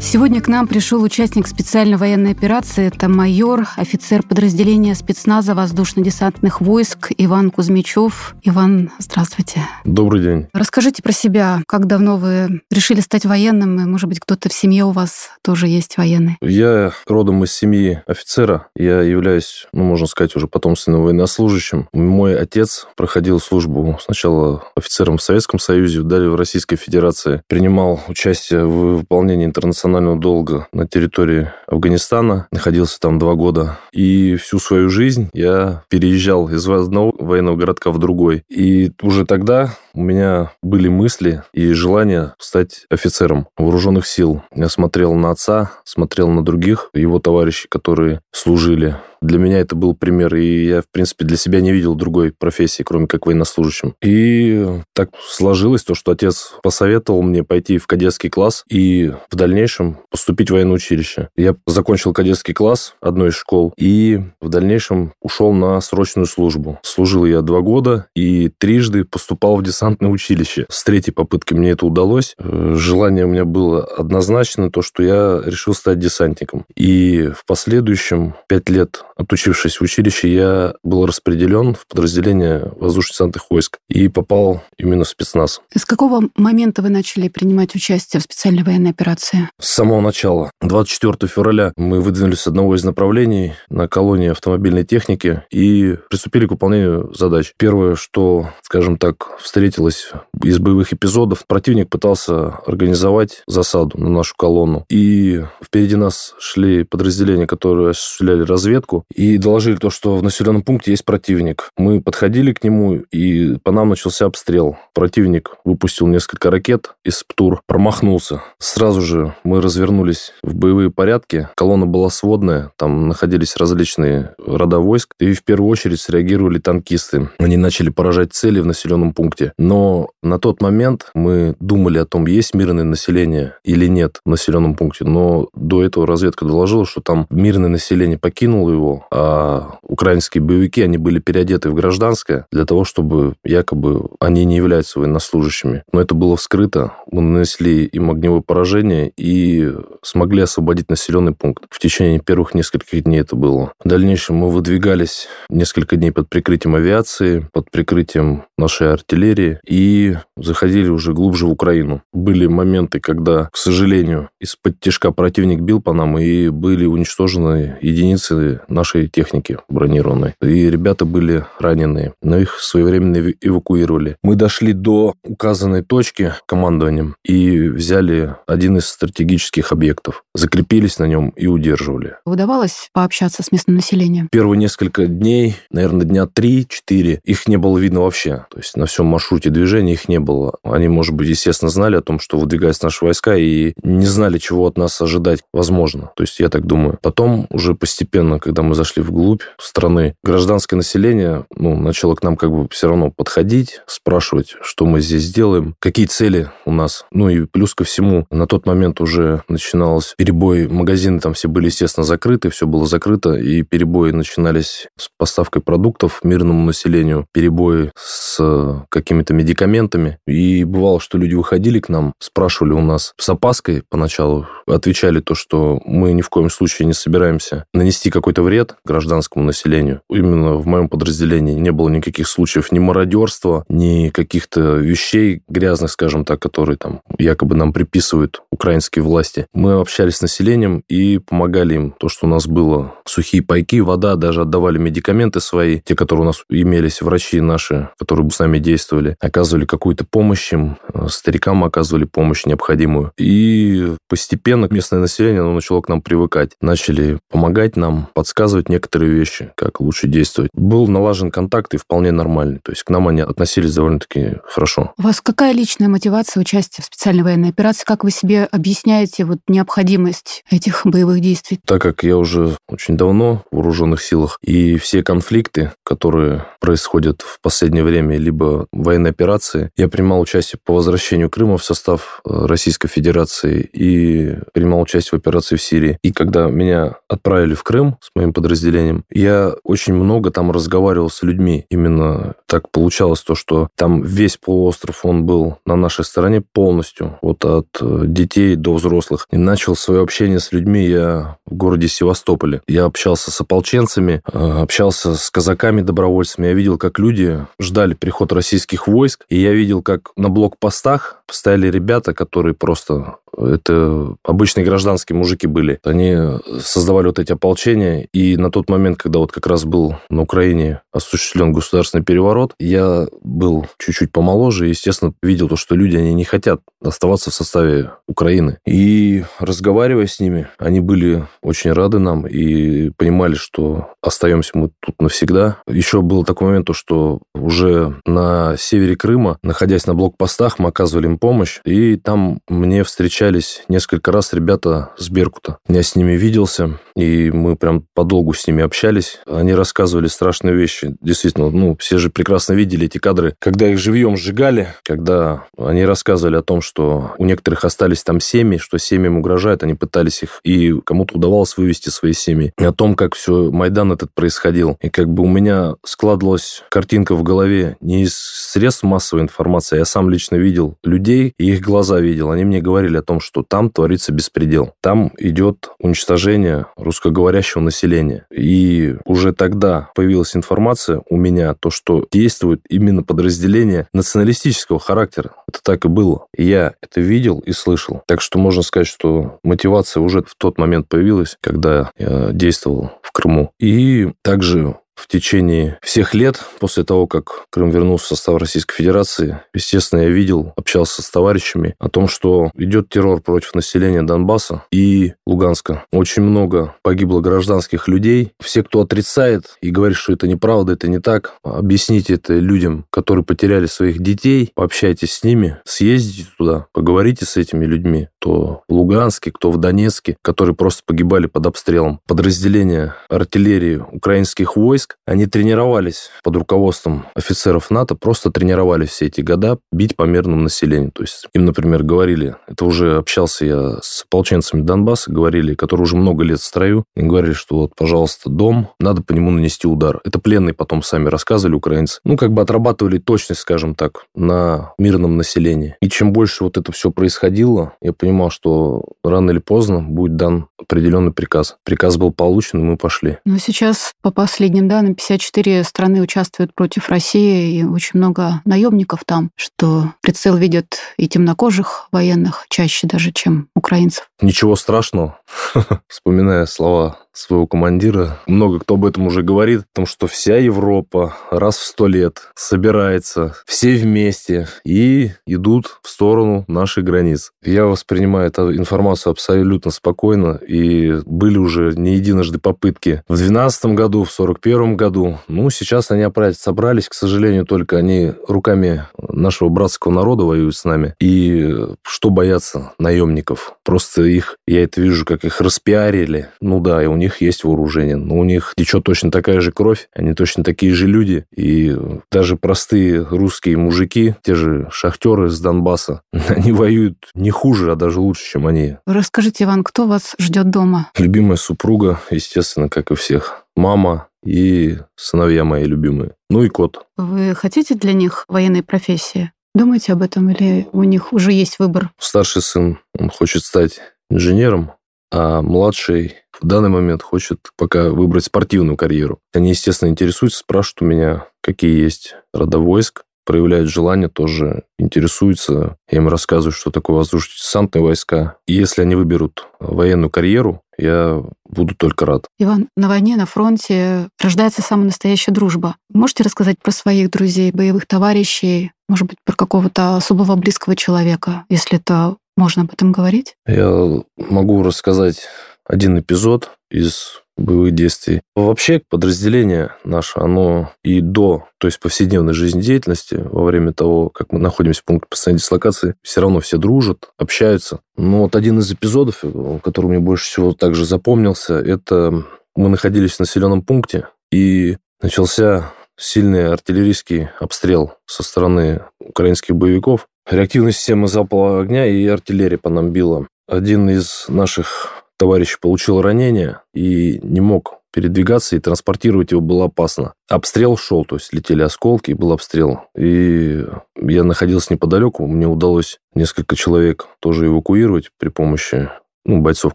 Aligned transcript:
Сегодня 0.00 0.40
к 0.40 0.46
нам 0.46 0.68
пришел 0.68 1.02
участник 1.02 1.48
специальной 1.48 1.96
военной 1.96 2.30
операции. 2.30 2.86
Это 2.86 3.08
майор, 3.08 3.66
офицер 3.76 4.22
подразделения 4.22 4.94
спецназа 4.94 5.54
воздушно-десантных 5.54 6.60
войск 6.60 7.10
Иван 7.18 7.50
Кузьмичев. 7.50 8.36
Иван, 8.44 8.92
здравствуйте. 9.00 9.62
Добрый 9.84 10.22
день. 10.22 10.46
Расскажите 10.52 11.02
про 11.02 11.10
себя. 11.12 11.62
Как 11.66 11.86
давно 11.86 12.16
вы 12.16 12.62
решили 12.70 13.00
стать 13.00 13.26
военным? 13.26 13.80
И, 13.80 13.84
может 13.86 14.08
быть, 14.08 14.20
кто-то 14.20 14.48
в 14.48 14.52
семье 14.52 14.84
у 14.84 14.92
вас 14.92 15.30
тоже 15.42 15.66
есть 15.66 15.98
военный? 15.98 16.36
Я 16.40 16.92
родом 17.08 17.42
из 17.42 17.52
семьи 17.52 18.00
офицера. 18.06 18.68
Я 18.76 19.02
являюсь, 19.02 19.66
ну, 19.72 19.82
можно 19.82 20.06
сказать, 20.06 20.36
уже 20.36 20.46
потомственным 20.46 21.02
военнослужащим. 21.02 21.88
Мой 21.92 22.38
отец 22.38 22.86
проходил 22.96 23.40
службу 23.40 23.98
сначала 24.00 24.64
офицером 24.76 25.18
в 25.18 25.22
Советском 25.22 25.58
Союзе, 25.58 26.02
далее 26.02 26.30
в 26.30 26.36
Российской 26.36 26.76
Федерации. 26.76 27.42
Принимал 27.48 28.00
участие 28.06 28.64
в 28.64 28.98
выполнении 28.98 29.44
интернациональных 29.44 29.87
национального 29.88 30.18
долга 30.18 30.68
на 30.72 30.86
территории 30.86 31.50
Афганистана. 31.66 32.46
Находился 32.52 33.00
там 33.00 33.18
два 33.18 33.34
года. 33.34 33.78
И 33.92 34.36
всю 34.36 34.58
свою 34.58 34.90
жизнь 34.90 35.30
я 35.32 35.82
переезжал 35.88 36.48
из 36.48 36.68
одного 36.68 37.14
военного 37.18 37.56
городка 37.56 37.90
в 37.90 37.98
другой. 37.98 38.44
И 38.48 38.92
уже 39.02 39.24
тогда 39.24 39.74
у 39.94 40.02
меня 40.02 40.52
были 40.62 40.88
мысли 40.88 41.42
и 41.52 41.72
желание 41.72 42.34
стать 42.38 42.86
офицером 42.90 43.48
вооруженных 43.56 44.06
сил. 44.06 44.42
Я 44.54 44.68
смотрел 44.68 45.14
на 45.14 45.30
отца, 45.30 45.72
смотрел 45.84 46.28
на 46.28 46.44
других 46.44 46.90
его 46.94 47.18
товарищей, 47.18 47.66
которые 47.68 48.20
служили 48.30 48.96
для 49.20 49.38
меня 49.38 49.58
это 49.58 49.74
был 49.74 49.94
пример, 49.94 50.34
и 50.34 50.66
я, 50.66 50.82
в 50.82 50.88
принципе, 50.90 51.24
для 51.24 51.36
себя 51.36 51.60
не 51.60 51.72
видел 51.72 51.94
другой 51.94 52.32
профессии, 52.32 52.82
кроме 52.82 53.06
как 53.06 53.26
военнослужащим. 53.26 53.94
И 54.02 54.66
так 54.94 55.10
сложилось 55.20 55.82
то, 55.82 55.94
что 55.94 56.12
отец 56.12 56.52
посоветовал 56.62 57.22
мне 57.22 57.44
пойти 57.44 57.78
в 57.78 57.86
кадетский 57.86 58.30
класс 58.30 58.64
и 58.70 59.12
в 59.30 59.36
дальнейшем 59.36 59.98
поступить 60.10 60.50
в 60.50 60.54
военное 60.54 60.76
училище. 60.76 61.28
Я 61.36 61.56
закончил 61.66 62.12
кадетский 62.12 62.54
класс 62.54 62.94
одной 63.00 63.30
из 63.30 63.34
школ 63.34 63.72
и 63.76 64.20
в 64.40 64.48
дальнейшем 64.48 65.12
ушел 65.20 65.52
на 65.52 65.80
срочную 65.80 66.26
службу. 66.26 66.78
Служил 66.82 67.24
я 67.24 67.42
два 67.42 67.60
года 67.60 68.06
и 68.14 68.50
трижды 68.58 69.04
поступал 69.04 69.56
в 69.56 69.62
десантное 69.62 70.10
училище. 70.10 70.66
С 70.68 70.84
третьей 70.84 71.12
попытки 71.12 71.54
мне 71.54 71.70
это 71.70 71.86
удалось. 71.86 72.34
Э, 72.38 72.74
желание 72.76 73.24
у 73.24 73.28
меня 73.28 73.44
было 73.44 73.84
однозначно, 73.84 74.70
то, 74.70 74.82
что 74.82 75.02
я 75.02 75.42
решил 75.44 75.74
стать 75.74 75.98
десантником. 75.98 76.64
И 76.76 77.30
в 77.34 77.44
последующем 77.46 78.34
пять 78.48 78.68
лет 78.68 79.02
Отучившись 79.18 79.80
в 79.80 79.82
училище, 79.82 80.32
я 80.32 80.74
был 80.84 81.04
распределен 81.04 81.74
в 81.74 81.86
подразделение 81.88 82.72
воздушно-десантных 82.76 83.50
войск 83.50 83.78
и 83.88 84.06
попал 84.08 84.62
именно 84.78 85.02
в 85.02 85.08
спецназ. 85.08 85.60
С 85.76 85.84
какого 85.84 86.22
момента 86.36 86.82
вы 86.82 86.88
начали 86.88 87.28
принимать 87.28 87.74
участие 87.74 88.20
в 88.20 88.22
специальной 88.22 88.62
военной 88.62 88.90
операции? 88.90 89.50
С 89.60 89.70
самого 89.70 90.00
начала. 90.00 90.52
24 90.62 91.28
февраля 91.28 91.72
мы 91.76 92.00
выдвинулись 92.00 92.40
с 92.40 92.46
одного 92.46 92.76
из 92.76 92.84
направлений 92.84 93.54
на 93.68 93.88
колонии 93.88 94.30
автомобильной 94.30 94.84
техники 94.84 95.42
и 95.50 95.96
приступили 96.08 96.46
к 96.46 96.52
выполнению 96.52 97.12
задач. 97.12 97.52
Первое, 97.58 97.96
что, 97.96 98.50
скажем 98.62 98.98
так, 98.98 99.36
встретилось 99.40 100.12
из 100.44 100.60
боевых 100.60 100.92
эпизодов, 100.92 101.44
противник 101.46 101.90
пытался 101.90 102.58
организовать 102.66 103.42
засаду 103.48 103.98
на 103.98 104.10
нашу 104.10 104.34
колонну. 104.36 104.84
И 104.88 105.42
впереди 105.62 105.96
нас 105.96 106.34
шли 106.38 106.84
подразделения, 106.84 107.48
которые 107.48 107.90
осуществляли 107.90 108.42
разведку, 108.42 109.04
и 109.14 109.38
доложили 109.38 109.76
то, 109.76 109.90
что 109.90 110.16
в 110.16 110.22
населенном 110.22 110.62
пункте 110.62 110.90
есть 110.90 111.04
противник. 111.04 111.70
Мы 111.76 112.00
подходили 112.00 112.52
к 112.52 112.62
нему, 112.62 112.94
и 112.94 113.56
по 113.58 113.72
нам 113.72 113.90
начался 113.90 114.26
обстрел. 114.26 114.76
Противник 114.94 115.52
выпустил 115.64 116.06
несколько 116.06 116.50
ракет 116.50 116.94
из 117.04 117.24
ПТУР, 117.24 117.62
промахнулся. 117.66 118.42
Сразу 118.58 119.00
же 119.00 119.34
мы 119.44 119.60
развернулись 119.60 120.32
в 120.42 120.54
боевые 120.54 120.90
порядки. 120.90 121.48
Колонна 121.56 121.86
была 121.86 122.10
сводная, 122.10 122.72
там 122.76 123.08
находились 123.08 123.56
различные 123.56 124.34
рода 124.44 124.78
войск, 124.78 125.14
и 125.18 125.32
в 125.32 125.42
первую 125.42 125.70
очередь 125.70 126.00
среагировали 126.00 126.58
танкисты. 126.58 127.30
Они 127.38 127.56
начали 127.56 127.90
поражать 127.90 128.32
цели 128.32 128.60
в 128.60 128.66
населенном 128.66 129.12
пункте. 129.12 129.52
Но 129.58 130.10
на 130.22 130.38
тот 130.38 130.60
момент 130.60 131.10
мы 131.14 131.56
думали 131.60 131.98
о 131.98 132.04
том, 132.04 132.26
есть 132.26 132.54
мирное 132.54 132.84
население 132.84 133.54
или 133.64 133.86
нет 133.86 134.20
в 134.24 134.28
населенном 134.28 134.74
пункте. 134.74 135.04
Но 135.04 135.48
до 135.54 135.82
этого 135.82 136.06
разведка 136.06 136.44
доложила, 136.44 136.86
что 136.86 137.00
там 137.00 137.26
мирное 137.30 137.68
население 137.68 138.18
покинуло 138.18 138.70
его, 138.70 138.97
а 139.10 139.78
украинские 139.82 140.42
боевики, 140.42 140.82
они 140.82 140.98
были 140.98 141.18
переодеты 141.18 141.70
в 141.70 141.74
гражданское 141.74 142.46
для 142.52 142.64
того, 142.64 142.84
чтобы 142.84 143.34
якобы 143.44 144.08
они 144.20 144.44
не 144.44 144.56
являются 144.56 145.00
военнослужащими. 145.00 145.82
Но 145.92 146.00
это 146.00 146.14
было 146.14 146.36
вскрыто, 146.36 146.92
мы 147.10 147.22
нанесли 147.22 147.84
им 147.84 148.10
огневое 148.10 148.42
поражение 148.42 149.12
и 149.16 149.72
смогли 150.02 150.42
освободить 150.42 150.90
населенный 150.90 151.32
пункт. 151.32 151.64
В 151.70 151.78
течение 151.78 152.20
первых 152.20 152.54
нескольких 152.54 153.04
дней 153.04 153.20
это 153.20 153.36
было. 153.36 153.72
В 153.82 153.88
дальнейшем 153.88 154.36
мы 154.36 154.50
выдвигались 154.50 155.28
несколько 155.48 155.96
дней 155.96 156.12
под 156.12 156.28
прикрытием 156.28 156.74
авиации, 156.74 157.48
под 157.52 157.70
прикрытием 157.70 158.44
нашей 158.56 158.92
артиллерии 158.92 159.60
и 159.66 160.16
заходили 160.36 160.88
уже 160.88 161.12
глубже 161.12 161.46
в 161.46 161.50
Украину. 161.50 162.02
Были 162.12 162.46
моменты, 162.46 163.00
когда, 163.00 163.48
к 163.52 163.56
сожалению, 163.56 164.30
из-под 164.40 164.80
тяжка 164.80 165.10
противник 165.12 165.60
бил 165.60 165.80
по 165.80 165.92
нам, 165.92 166.18
и 166.18 166.48
были 166.48 166.86
уничтожены 166.86 167.78
единицы 167.80 168.60
нашей 168.68 168.87
техники 168.96 169.58
бронированной. 169.68 170.34
И 170.40 170.70
ребята 170.70 171.04
были 171.04 171.44
раненые, 171.58 172.14
но 172.22 172.38
их 172.38 172.58
своевременно 172.60 173.32
эвакуировали. 173.40 174.16
Мы 174.22 174.34
дошли 174.36 174.72
до 174.72 175.14
указанной 175.22 175.82
точки 175.82 176.32
командованием 176.46 177.16
и 177.24 177.68
взяли 177.68 178.36
один 178.46 178.78
из 178.78 178.86
стратегических 178.86 179.72
объектов. 179.72 180.24
Закрепились 180.34 180.98
на 180.98 181.04
нем 181.04 181.30
и 181.30 181.46
удерживали. 181.46 182.16
Удавалось 182.24 182.88
пообщаться 182.92 183.42
с 183.42 183.52
местным 183.52 183.76
населением? 183.76 184.28
Первые 184.30 184.58
несколько 184.58 185.06
дней, 185.06 185.56
наверное, 185.70 186.06
дня 186.06 186.26
три-четыре, 186.26 187.20
их 187.24 187.46
не 187.46 187.56
было 187.56 187.78
видно 187.78 188.00
вообще. 188.00 188.46
То 188.50 188.58
есть 188.58 188.76
на 188.76 188.86
всем 188.86 189.06
маршруте 189.06 189.50
движения 189.50 189.92
их 189.92 190.08
не 190.08 190.18
было. 190.18 190.56
Они, 190.62 190.88
может 190.88 191.14
быть, 191.14 191.28
естественно, 191.28 191.70
знали 191.70 191.96
о 191.96 192.02
том, 192.02 192.18
что 192.18 192.38
выдвигаются 192.38 192.84
наши 192.84 193.04
войска, 193.04 193.36
и 193.36 193.74
не 193.82 194.06
знали, 194.06 194.38
чего 194.38 194.66
от 194.66 194.78
нас 194.78 195.00
ожидать 195.00 195.40
возможно. 195.52 196.10
То 196.16 196.22
есть 196.22 196.40
я 196.40 196.48
так 196.48 196.66
думаю. 196.66 196.98
Потом 197.02 197.46
уже 197.50 197.74
постепенно, 197.74 198.38
когда 198.38 198.62
мы 198.62 198.67
зашли 198.74 199.02
вглубь 199.02 199.42
страны, 199.58 200.14
гражданское 200.22 200.76
население 200.76 201.46
ну, 201.54 201.76
начало 201.76 202.14
к 202.14 202.22
нам 202.22 202.36
как 202.36 202.50
бы 202.50 202.68
все 202.70 202.88
равно 202.88 203.10
подходить, 203.10 203.80
спрашивать, 203.86 204.56
что 204.62 204.86
мы 204.86 205.00
здесь 205.00 205.32
делаем, 205.32 205.74
какие 205.78 206.06
цели 206.06 206.50
у 206.64 206.72
нас. 206.72 207.04
Ну 207.10 207.28
и 207.28 207.44
плюс 207.44 207.74
ко 207.74 207.84
всему, 207.84 208.26
на 208.30 208.46
тот 208.46 208.66
момент 208.66 209.00
уже 209.00 209.42
начиналось 209.48 210.14
перебой, 210.16 210.68
магазины 210.68 211.20
там 211.20 211.34
все 211.34 211.48
были, 211.48 211.66
естественно, 211.66 212.04
закрыты, 212.04 212.50
все 212.50 212.66
было 212.66 212.86
закрыто, 212.86 213.34
и 213.34 213.62
перебои 213.62 214.10
начинались 214.10 214.88
с 214.98 215.08
поставкой 215.16 215.62
продуктов 215.62 216.20
мирному 216.22 216.64
населению, 216.64 217.26
перебои 217.32 217.90
с 217.96 218.84
какими-то 218.90 219.34
медикаментами. 219.34 220.18
И 220.26 220.64
бывало, 220.64 221.00
что 221.00 221.18
люди 221.18 221.34
выходили 221.34 221.80
к 221.80 221.88
нам, 221.88 222.12
спрашивали 222.18 222.72
у 222.72 222.80
нас 222.80 223.12
с 223.18 223.28
опаской 223.28 223.82
поначалу, 223.88 224.46
отвечали 224.66 225.20
то, 225.20 225.34
что 225.34 225.80
мы 225.84 226.12
ни 226.12 226.22
в 226.22 226.28
коем 226.28 226.50
случае 226.50 226.86
не 226.86 226.94
собираемся 226.94 227.64
нанести 227.72 228.10
какой-то 228.10 228.42
вред, 228.42 228.57
вред 228.58 228.74
гражданскому 228.84 229.44
населению. 229.44 230.00
Именно 230.10 230.54
в 230.54 230.66
моем 230.66 230.88
подразделении 230.88 231.54
не 231.54 231.70
было 231.70 231.88
никаких 231.88 232.26
случаев 232.26 232.72
ни 232.72 232.78
мародерства, 232.78 233.64
ни 233.68 234.08
каких-то 234.08 234.76
вещей 234.76 235.42
грязных, 235.48 235.90
скажем 235.90 236.24
так, 236.24 236.40
которые 236.40 236.76
там 236.76 237.00
якобы 237.18 237.54
нам 237.54 237.72
приписывают 237.72 238.42
украинские 238.50 239.04
власти. 239.04 239.46
Мы 239.54 239.74
общались 239.80 240.16
с 240.16 240.22
населением 240.22 240.82
и 240.88 241.18
помогали 241.18 241.74
им. 241.74 241.94
То, 241.98 242.08
что 242.08 242.26
у 242.26 242.28
нас 242.28 242.46
было 242.46 242.94
сухие 243.04 243.42
пайки, 243.42 243.80
вода, 243.80 244.16
даже 244.16 244.42
отдавали 244.42 244.78
медикаменты 244.78 245.40
свои, 245.40 245.80
те, 245.80 245.94
которые 245.94 246.22
у 246.22 246.26
нас 246.26 246.42
имелись, 246.50 247.00
врачи 247.00 247.40
наши, 247.40 247.90
которые 247.98 248.28
с 248.30 248.38
нами 248.40 248.58
действовали, 248.58 249.16
оказывали 249.20 249.64
какую-то 249.64 250.04
помощь 250.04 250.52
им, 250.52 250.78
э, 250.92 251.06
старикам 251.08 251.62
оказывали 251.62 252.04
помощь 252.04 252.44
необходимую. 252.46 253.12
И 253.18 253.94
постепенно 254.08 254.66
местное 254.70 254.98
население 254.98 255.42
оно 255.42 255.52
начало 255.52 255.80
к 255.80 255.88
нам 255.88 256.02
привыкать. 256.02 256.52
Начали 256.60 257.18
помогать 257.30 257.76
нам, 257.76 258.08
подсказывать 258.14 258.47
подсказывать 258.48 258.68
некоторые 258.70 259.12
вещи, 259.12 259.52
как 259.54 259.80
лучше 259.80 260.08
действовать. 260.08 260.50
Был 260.54 260.88
налажен 260.88 261.30
контакт 261.30 261.74
и 261.74 261.76
вполне 261.76 262.12
нормальный. 262.12 262.60
То 262.60 262.72
есть 262.72 262.82
к 262.82 262.90
нам 262.90 263.08
они 263.08 263.20
относились 263.20 263.74
довольно-таки 263.74 264.36
хорошо. 264.44 264.92
У 264.98 265.02
вас 265.02 265.20
какая 265.20 265.52
личная 265.52 265.88
мотивация 265.88 266.40
участия 266.40 266.82
в 266.82 266.86
специальной 266.86 267.22
военной 267.22 267.50
операции? 267.50 267.84
Как 267.84 268.04
вы 268.04 268.10
себе 268.10 268.48
объясняете 268.50 269.24
вот 269.24 269.38
необходимость 269.48 270.44
этих 270.50 270.82
боевых 270.84 271.20
действий? 271.20 271.60
Так 271.66 271.82
как 271.82 272.02
я 272.04 272.16
уже 272.16 272.56
очень 272.68 272.96
давно 272.96 273.42
в 273.50 273.56
вооруженных 273.56 274.02
силах, 274.02 274.38
и 274.42 274.78
все 274.78 275.02
конфликты, 275.02 275.72
которые 275.84 276.46
происходят 276.60 277.22
в 277.22 277.40
последнее 277.42 277.84
время, 277.84 278.16
либо 278.16 278.66
военной 278.72 279.10
операции, 279.10 279.70
я 279.76 279.88
принимал 279.88 280.20
участие 280.20 280.58
по 280.64 280.74
возвращению 280.74 281.28
Крыма 281.28 281.58
в 281.58 281.64
состав 281.64 282.20
э, 282.24 282.46
Российской 282.46 282.88
Федерации 282.88 283.60
и 283.60 284.38
принимал 284.54 284.80
участие 284.80 285.18
в 285.18 285.20
операции 285.20 285.56
в 285.56 285.62
Сирии. 285.62 285.98
И 286.02 286.12
когда 286.12 286.46
меня 286.46 286.94
отправили 287.08 287.54
в 287.54 287.62
Крым 287.62 287.98
с 288.00 288.10
моим 288.14 288.32
подразделением. 288.38 289.02
Я 289.10 289.54
очень 289.64 289.94
много 289.94 290.30
там 290.30 290.52
разговаривал 290.52 291.10
с 291.10 291.24
людьми. 291.24 291.66
Именно 291.70 292.34
так 292.46 292.70
получалось 292.70 293.22
то, 293.22 293.34
что 293.34 293.66
там 293.74 294.02
весь 294.02 294.36
полуостров, 294.36 295.04
он 295.04 295.24
был 295.24 295.56
на 295.66 295.74
нашей 295.74 296.04
стороне 296.04 296.40
полностью, 296.40 297.18
вот 297.20 297.44
от 297.44 297.66
э, 297.80 298.02
детей 298.06 298.54
до 298.54 298.74
взрослых. 298.74 299.26
И 299.32 299.36
начал 299.36 299.74
свое 299.74 300.02
общение 300.02 300.38
с 300.38 300.52
людьми 300.52 300.86
я 300.86 301.38
в 301.46 301.54
городе 301.54 301.88
Севастополе. 301.88 302.62
Я 302.68 302.84
общался 302.84 303.32
с 303.32 303.40
ополченцами, 303.40 304.22
э, 304.32 304.62
общался 304.62 305.16
с 305.16 305.30
казаками-добровольцами. 305.30 306.46
Я 306.46 306.52
видел, 306.52 306.78
как 306.78 307.00
люди 307.00 307.44
ждали 307.60 307.94
приход 307.94 308.32
российских 308.32 308.86
войск, 308.86 309.24
и 309.28 309.40
я 309.40 309.52
видел, 309.52 309.82
как 309.82 310.12
на 310.16 310.28
блокпостах 310.28 311.22
стояли 311.28 311.68
ребята, 311.70 312.14
которые 312.14 312.54
просто 312.54 313.16
это 313.36 314.14
обычные 314.24 314.64
гражданские 314.64 315.16
мужики 315.16 315.46
были. 315.46 315.78
Они 315.84 316.16
создавали 316.60 317.06
вот 317.06 317.18
эти 317.18 317.32
ополчения, 317.32 318.08
и 318.12 318.27
на 318.36 318.50
тот 318.50 318.68
момент, 318.68 318.98
когда 318.98 319.18
вот 319.18 319.32
как 319.32 319.46
раз 319.46 319.64
был 319.64 319.96
на 320.10 320.22
Украине 320.22 320.82
осуществлен 320.92 321.52
государственный 321.52 322.04
переворот, 322.04 322.54
я 322.58 323.06
был 323.22 323.66
чуть-чуть 323.78 324.12
помоложе, 324.12 324.66
и, 324.66 324.70
естественно, 324.70 325.12
видел 325.22 325.48
то, 325.48 325.56
что 325.56 325.74
люди, 325.74 325.96
они 325.96 326.14
не 326.14 326.24
хотят 326.24 326.60
оставаться 326.82 327.30
в 327.30 327.34
составе 327.34 327.92
Украины. 328.06 328.58
И 328.66 329.24
разговаривая 329.38 330.06
с 330.06 330.20
ними, 330.20 330.48
они 330.58 330.80
были 330.80 331.26
очень 331.42 331.72
рады 331.72 331.98
нам 331.98 332.26
и 332.26 332.90
понимали, 332.90 333.34
что 333.34 333.90
остаемся 334.02 334.52
мы 334.54 334.70
тут 334.80 335.00
навсегда. 335.00 335.58
Еще 335.66 336.02
был 336.02 336.24
такой 336.24 336.48
момент, 336.48 336.66
то, 336.66 336.72
что 336.72 337.20
уже 337.34 338.00
на 338.04 338.56
севере 338.56 338.96
Крыма, 338.96 339.38
находясь 339.42 339.86
на 339.86 339.94
блокпостах, 339.94 340.58
мы 340.58 340.68
оказывали 340.68 341.06
им 341.06 341.18
помощь, 341.18 341.60
и 341.64 341.96
там 341.96 342.40
мне 342.48 342.84
встречали 342.84 343.08
встречались 343.08 343.62
несколько 343.68 344.12
раз 344.12 344.32
ребята 344.32 344.90
с 344.96 345.08
Беркута. 345.08 345.58
Я 345.68 345.82
с 345.82 345.96
ними 345.96 346.12
виделся, 346.12 346.78
и 346.94 347.30
мы 347.30 347.56
прям 347.56 347.86
подолгу 347.94 348.17
с 348.34 348.46
ними 348.46 348.62
общались. 348.62 349.20
Они 349.26 349.54
рассказывали 349.54 350.06
страшные 350.08 350.54
вещи. 350.54 350.96
Действительно, 351.00 351.50
ну, 351.50 351.76
все 351.78 351.98
же 351.98 352.10
прекрасно 352.10 352.52
видели 352.52 352.86
эти 352.86 352.98
кадры, 352.98 353.34
когда 353.38 353.68
их 353.68 353.78
живьем 353.78 354.16
сжигали, 354.16 354.68
когда 354.84 355.44
они 355.58 355.84
рассказывали 355.84 356.36
о 356.36 356.42
том, 356.42 356.60
что 356.60 357.12
у 357.18 357.24
некоторых 357.24 357.64
остались 357.64 358.02
там 358.02 358.20
семьи, 358.20 358.58
что 358.58 358.78
семьям 358.78 359.18
угрожают, 359.18 359.62
они 359.62 359.74
пытались 359.74 360.22
их, 360.22 360.40
и 360.44 360.74
кому-то 360.84 361.16
удавалось 361.16 361.56
вывести 361.56 361.88
свои 361.90 362.12
семьи. 362.12 362.52
И 362.58 362.64
о 362.64 362.72
том, 362.72 362.94
как 362.94 363.14
все 363.14 363.50
Майдан 363.50 363.92
этот 363.92 364.12
происходил. 364.14 364.76
И 364.80 364.88
как 364.88 365.08
бы 365.08 365.22
у 365.22 365.28
меня 365.28 365.74
складывалась 365.84 366.62
картинка 366.70 367.14
в 367.14 367.22
голове 367.22 367.76
не 367.80 368.02
из 368.02 368.14
средств 368.16 368.82
массовой 368.82 369.22
информации, 369.22 369.76
а 369.76 369.78
я 369.80 369.84
сам 369.84 370.10
лично 370.10 370.36
видел 370.36 370.76
людей, 370.82 371.34
и 371.38 371.52
их 371.52 371.60
глаза 371.60 372.00
видел. 372.00 372.30
Они 372.30 372.44
мне 372.44 372.60
говорили 372.60 372.96
о 372.96 373.02
том, 373.02 373.20
что 373.20 373.42
там 373.42 373.70
творится 373.70 374.12
беспредел. 374.12 374.72
Там 374.80 375.12
идет 375.18 375.70
уничтожение 375.78 376.66
русскоговорящего 376.76 377.62
населения. 377.62 378.07
И 378.32 378.96
уже 379.04 379.32
тогда 379.32 379.90
появилась 379.94 380.36
информация 380.36 381.02
у 381.08 381.16
меня, 381.16 381.54
то, 381.54 381.70
что 381.70 382.06
действует 382.10 382.60
именно 382.68 383.02
подразделение 383.02 383.88
националистического 383.92 384.78
характера. 384.78 385.32
Это 385.48 385.60
так 385.62 385.84
и 385.84 385.88
было. 385.88 386.26
Я 386.36 386.74
это 386.82 387.00
видел 387.00 387.40
и 387.40 387.52
слышал. 387.52 388.02
Так 388.06 388.20
что 388.20 388.38
можно 388.38 388.62
сказать, 388.62 388.88
что 388.88 389.38
мотивация 389.42 390.00
уже 390.00 390.22
в 390.22 390.34
тот 390.36 390.58
момент 390.58 390.88
появилась, 390.88 391.36
когда 391.40 391.90
я 391.98 392.30
действовал 392.32 392.92
в 393.02 393.12
Крыму. 393.12 393.52
И 393.58 394.12
также 394.22 394.76
в 394.98 395.06
течение 395.06 395.78
всех 395.82 396.14
лет 396.14 396.42
после 396.58 396.84
того, 396.84 397.06
как 397.06 397.44
Крым 397.50 397.70
вернулся 397.70 398.06
в 398.06 398.08
состав 398.08 398.36
Российской 398.36 398.74
Федерации, 398.74 399.40
естественно, 399.54 400.00
я 400.00 400.08
видел, 400.08 400.52
общался 400.56 401.02
с 401.02 401.10
товарищами 401.10 401.74
о 401.78 401.88
том, 401.88 402.08
что 402.08 402.50
идет 402.56 402.88
террор 402.88 403.20
против 403.20 403.54
населения 403.54 404.02
Донбасса 404.02 404.64
и 404.72 405.14
Луганска. 405.26 405.84
Очень 405.92 406.22
много 406.22 406.74
погибло 406.82 407.20
гражданских 407.20 407.86
людей. 407.88 408.32
Все, 408.40 408.62
кто 408.62 408.80
отрицает 408.80 409.56
и 409.60 409.70
говорит, 409.70 409.96
что 409.96 410.12
это 410.12 410.26
неправда, 410.26 410.72
это 410.72 410.88
не 410.88 410.98
так, 410.98 411.34
объясните 411.42 412.14
это 412.14 412.34
людям, 412.34 412.84
которые 412.90 413.24
потеряли 413.24 413.66
своих 413.66 414.00
детей, 414.00 414.50
пообщайтесь 414.54 415.12
с 415.12 415.22
ними, 415.22 415.58
съездите 415.64 416.26
туда, 416.36 416.66
поговорите 416.72 417.24
с 417.24 417.36
этими 417.36 417.64
людьми, 417.64 418.08
кто 418.28 418.62
в 418.68 418.72
Луганске, 418.72 419.32
кто 419.32 419.50
в 419.50 419.56
Донецке, 419.56 420.16
которые 420.22 420.54
просто 420.54 420.82
погибали 420.84 421.26
под 421.26 421.46
обстрелом. 421.46 422.00
Подразделения 422.06 422.94
артиллерии 423.08 423.82
украинских 423.92 424.56
войск 424.56 424.96
они 425.06 425.26
тренировались 425.26 426.10
под 426.22 426.36
руководством 426.36 427.06
офицеров 427.14 427.70
НАТО, 427.70 427.94
просто 427.94 428.30
тренировались 428.30 428.90
все 428.90 429.06
эти 429.06 429.22
года 429.22 429.58
бить 429.72 429.96
по 429.96 430.02
мирному 430.02 430.42
населению. 430.42 430.92
То 430.92 431.04
есть 431.04 431.26
им, 431.34 431.46
например, 431.46 431.82
говорили, 431.82 432.36
это 432.46 432.66
уже 432.66 432.98
общался 432.98 433.46
я 433.46 433.78
с 433.82 434.04
ополченцами 434.04 434.60
Донбасса, 434.60 435.10
говорили, 435.10 435.54
которые 435.54 435.84
уже 435.84 435.96
много 435.96 436.22
лет 436.22 436.40
в 436.40 436.44
строю, 436.44 436.84
и 436.96 437.02
говорили, 437.02 437.32
что 437.32 437.56
вот, 437.56 437.74
пожалуйста, 437.76 438.28
дом, 438.28 438.68
надо 438.78 439.02
по 439.02 439.12
нему 439.12 439.30
нанести 439.30 439.66
удар. 439.66 440.00
Это 440.04 440.18
пленные 440.18 440.52
потом 440.52 440.82
сами 440.82 441.08
рассказывали 441.08 441.54
украинцы. 441.56 442.00
Ну, 442.04 442.18
как 442.18 442.32
бы 442.32 442.42
отрабатывали 442.42 442.98
точность, 442.98 443.40
скажем 443.40 443.74
так, 443.74 444.04
на 444.14 444.74
мирном 444.78 445.16
населении. 445.16 445.76
И 445.80 445.88
чем 445.88 446.12
больше 446.12 446.44
вот 446.44 446.58
это 446.58 446.72
все 446.72 446.90
происходило, 446.90 447.72
я 447.80 447.94
понимал, 448.18 448.30
что 448.30 448.82
рано 449.04 449.30
или 449.30 449.38
поздно 449.38 449.80
будет 449.80 450.16
дан 450.16 450.48
определенный 450.58 451.12
приказ. 451.12 451.56
Приказ 451.64 451.96
был 451.96 452.12
получен, 452.12 452.60
и 452.60 452.64
мы 452.64 452.76
пошли. 452.76 453.18
Но 453.24 453.38
сейчас, 453.38 453.92
по 454.02 454.10
последним 454.10 454.66
данным, 454.66 454.78
данным 454.78 454.94
54 454.94 455.64
страны 455.64 456.00
участвуют 456.00 456.54
против 456.54 456.88
России, 456.88 457.58
и 457.58 457.64
очень 457.64 457.98
много 457.98 458.42
наемников 458.44 459.00
там, 459.04 459.30
что 459.36 459.92
прицел 460.02 460.36
видят 460.36 460.78
и 460.96 461.08
темнокожих 461.08 461.88
военных 461.92 462.46
чаще 462.48 462.86
даже, 462.86 463.12
чем 463.12 463.48
украинцев. 463.54 464.08
Ничего 464.20 464.56
страшного, 464.56 465.18
вспоминая 465.88 466.46
слова 466.46 466.98
своего 467.18 467.46
командира. 467.46 468.18
Много 468.26 468.60
кто 468.60 468.74
об 468.74 468.84
этом 468.84 469.06
уже 469.06 469.22
говорит, 469.22 469.60
о 469.60 469.64
том, 469.74 469.86
что 469.86 470.06
вся 470.06 470.36
Европа 470.36 471.16
раз 471.30 471.56
в 471.56 471.64
сто 471.64 471.86
лет 471.86 472.30
собирается 472.34 473.34
все 473.46 473.76
вместе 473.76 474.48
и 474.64 475.10
идут 475.26 475.78
в 475.82 475.88
сторону 475.88 476.44
наших 476.48 476.84
границ. 476.84 477.32
Я 477.42 477.66
воспринимаю 477.66 478.28
эту 478.28 478.54
информацию 478.56 479.10
абсолютно 479.10 479.70
спокойно, 479.70 480.38
и 480.46 481.00
были 481.04 481.38
уже 481.38 481.72
не 481.76 481.94
единожды 481.94 482.38
попытки 482.38 483.02
в 483.08 483.16
2012 483.16 483.64
году, 483.66 484.04
в 484.04 484.12
1941 484.12 484.76
году. 484.76 485.18
Ну, 485.28 485.50
сейчас 485.50 485.90
они 485.90 486.02
опять 486.02 486.38
собрались, 486.38 486.88
к 486.88 486.94
сожалению, 486.94 487.44
только 487.44 487.76
они 487.76 488.12
руками 488.26 488.84
нашего 488.96 489.48
братского 489.48 489.92
народа 489.92 490.24
воюют 490.24 490.56
с 490.56 490.64
нами. 490.64 490.94
И 491.00 491.54
что 491.82 492.10
бояться 492.10 492.72
наемников? 492.78 493.57
Просто 493.68 494.04
их, 494.04 494.36
я 494.46 494.62
это 494.62 494.80
вижу, 494.80 495.04
как 495.04 495.26
их 495.26 495.42
распиарили. 495.42 496.30
Ну 496.40 496.58
да, 496.58 496.82
и 496.82 496.86
у 496.86 496.96
них 496.96 497.20
есть 497.20 497.44
вооружение, 497.44 497.96
но 497.96 498.16
у 498.16 498.24
них 498.24 498.54
течет 498.56 498.84
точно 498.84 499.10
такая 499.10 499.42
же 499.42 499.52
кровь, 499.52 499.90
они 499.94 500.14
точно 500.14 500.42
такие 500.42 500.72
же 500.72 500.86
люди, 500.86 501.26
и 501.36 501.76
даже 502.10 502.36
простые 502.36 503.02
русские 503.02 503.58
мужики, 503.58 504.14
те 504.22 504.34
же 504.34 504.68
шахтеры 504.72 505.28
с 505.28 505.38
Донбасса, 505.38 506.00
они 506.28 506.52
воюют 506.52 507.10
не 507.14 507.30
хуже, 507.30 507.70
а 507.70 507.76
даже 507.76 508.00
лучше, 508.00 508.22
чем 508.24 508.46
они. 508.46 508.78
Расскажите, 508.86 509.44
Иван, 509.44 509.62
кто 509.64 509.86
вас 509.86 510.14
ждет 510.18 510.48
дома? 510.48 510.90
Любимая 510.96 511.36
супруга, 511.36 512.00
естественно, 512.10 512.70
как 512.70 512.90
и 512.90 512.94
всех. 512.94 513.44
Мама 513.54 514.08
и 514.24 514.78
сыновья 514.96 515.44
мои 515.44 515.64
любимые. 515.64 516.12
Ну 516.30 516.42
и 516.42 516.48
кот. 516.48 516.86
Вы 516.96 517.34
хотите 517.34 517.74
для 517.74 517.92
них 517.92 518.24
военной 518.28 518.62
профессии? 518.62 519.30
Думаете 519.54 519.92
об 519.92 520.02
этом 520.02 520.30
или 520.30 520.68
у 520.72 520.82
них 520.84 521.12
уже 521.12 521.32
есть 521.32 521.58
выбор? 521.58 521.90
Старший 521.98 522.42
сын, 522.42 522.78
он 522.98 523.10
хочет 523.10 523.44
стать 523.44 523.80
инженером, 524.10 524.72
а 525.10 525.42
младший 525.42 526.16
в 526.40 526.46
данный 526.46 526.68
момент 526.68 527.02
хочет 527.02 527.50
пока 527.56 527.90
выбрать 527.90 528.24
спортивную 528.24 528.76
карьеру. 528.76 529.20
Они, 529.32 529.50
естественно, 529.50 529.88
интересуются, 529.88 530.40
спрашивают 530.40 530.82
у 530.82 530.84
меня, 530.84 531.26
какие 531.42 531.82
есть 531.82 532.14
рода 532.32 532.58
войск, 532.58 533.04
проявляют 533.24 533.68
желание, 533.68 534.08
тоже 534.08 534.62
интересуются. 534.78 535.76
Я 535.90 535.98
им 535.98 536.08
рассказываю, 536.08 536.52
что 536.52 536.70
такое 536.70 536.96
воздушно-десантные 536.96 537.82
войска. 537.82 538.36
И 538.46 538.54
если 538.54 538.82
они 538.82 538.94
выберут 538.94 539.48
военную 539.60 540.08
карьеру, 540.10 540.62
я 540.78 541.22
буду 541.44 541.74
только 541.74 542.06
рад. 542.06 542.26
Иван, 542.38 542.68
на 542.76 542.88
войне, 542.88 543.16
на 543.16 543.26
фронте 543.26 544.08
рождается 544.20 544.62
самая 544.62 544.86
настоящая 544.86 545.32
дружба. 545.32 545.76
Можете 545.92 546.22
рассказать 546.22 546.56
про 546.62 546.70
своих 546.70 547.10
друзей, 547.10 547.52
боевых 547.52 547.86
товарищей, 547.86 548.72
может 548.88 549.06
быть, 549.06 549.18
про 549.24 549.34
какого-то 549.34 549.96
особого 549.96 550.36
близкого 550.36 550.76
человека, 550.76 551.44
если 551.48 551.78
это 551.78 552.16
можно 552.36 552.62
об 552.62 552.72
этом 552.72 552.92
говорить? 552.92 553.34
Я 553.46 554.00
могу 554.16 554.62
рассказать 554.62 555.26
один 555.64 555.98
эпизод 555.98 556.52
из 556.70 557.22
боевых 557.38 557.72
действий. 557.72 558.20
Вообще 558.34 558.82
подразделение 558.88 559.72
наше, 559.84 560.20
оно 560.20 560.72
и 560.82 561.00
до, 561.00 561.44
то 561.58 561.66
есть 561.66 561.80
повседневной 561.80 562.34
жизнедеятельности, 562.34 563.14
во 563.14 563.44
время 563.44 563.72
того, 563.72 564.10
как 564.10 564.32
мы 564.32 564.38
находимся 564.38 564.82
в 564.82 564.84
пункте 564.84 565.06
постоянной 565.08 565.38
дислокации, 565.38 565.94
все 566.02 566.20
равно 566.20 566.40
все 566.40 566.58
дружат, 566.58 567.10
общаются. 567.16 567.80
Но 567.96 568.22
вот 568.22 568.36
один 568.36 568.58
из 568.58 568.70
эпизодов, 568.72 569.22
который 569.62 569.86
мне 569.86 570.00
больше 570.00 570.26
всего 570.26 570.52
также 570.52 570.84
запомнился, 570.84 571.54
это 571.54 572.24
мы 572.56 572.68
находились 572.68 573.14
в 573.14 573.20
населенном 573.20 573.62
пункте, 573.62 574.08
и 574.30 574.76
начался 575.00 575.72
сильный 575.96 576.52
артиллерийский 576.52 577.28
обстрел 577.40 577.94
со 578.06 578.22
стороны 578.22 578.82
украинских 579.00 579.54
боевиков. 579.54 580.06
Реактивная 580.28 580.72
система 580.72 581.06
залпового 581.06 581.62
огня 581.62 581.86
и 581.86 582.06
артиллерия 582.06 582.58
по 582.58 582.68
нам 582.68 582.90
била. 582.90 583.26
Один 583.48 583.88
из 583.88 584.26
наших 584.28 584.92
товарищей 585.18 585.58
получил 585.60 586.00
ранение 586.00 586.60
и 586.72 587.20
не 587.22 587.40
мог 587.40 587.78
передвигаться 587.92 588.56
и 588.56 588.60
транспортировать 588.60 589.32
его 589.32 589.40
было 589.40 589.66
опасно. 589.66 590.12
Обстрел 590.28 590.76
шел, 590.76 591.04
то 591.04 591.16
есть 591.16 591.32
летели 591.32 591.62
осколки, 591.62 592.10
и 592.10 592.14
был 592.14 592.32
обстрел. 592.32 592.82
И 592.96 593.64
я 594.00 594.24
находился 594.24 594.72
неподалеку, 594.72 595.26
мне 595.26 595.46
удалось 595.46 595.98
несколько 596.14 596.54
человек 596.54 597.06
тоже 597.20 597.46
эвакуировать 597.46 598.10
при 598.18 598.28
помощи 598.28 598.88
ну, 599.24 599.40
бойцов, 599.40 599.74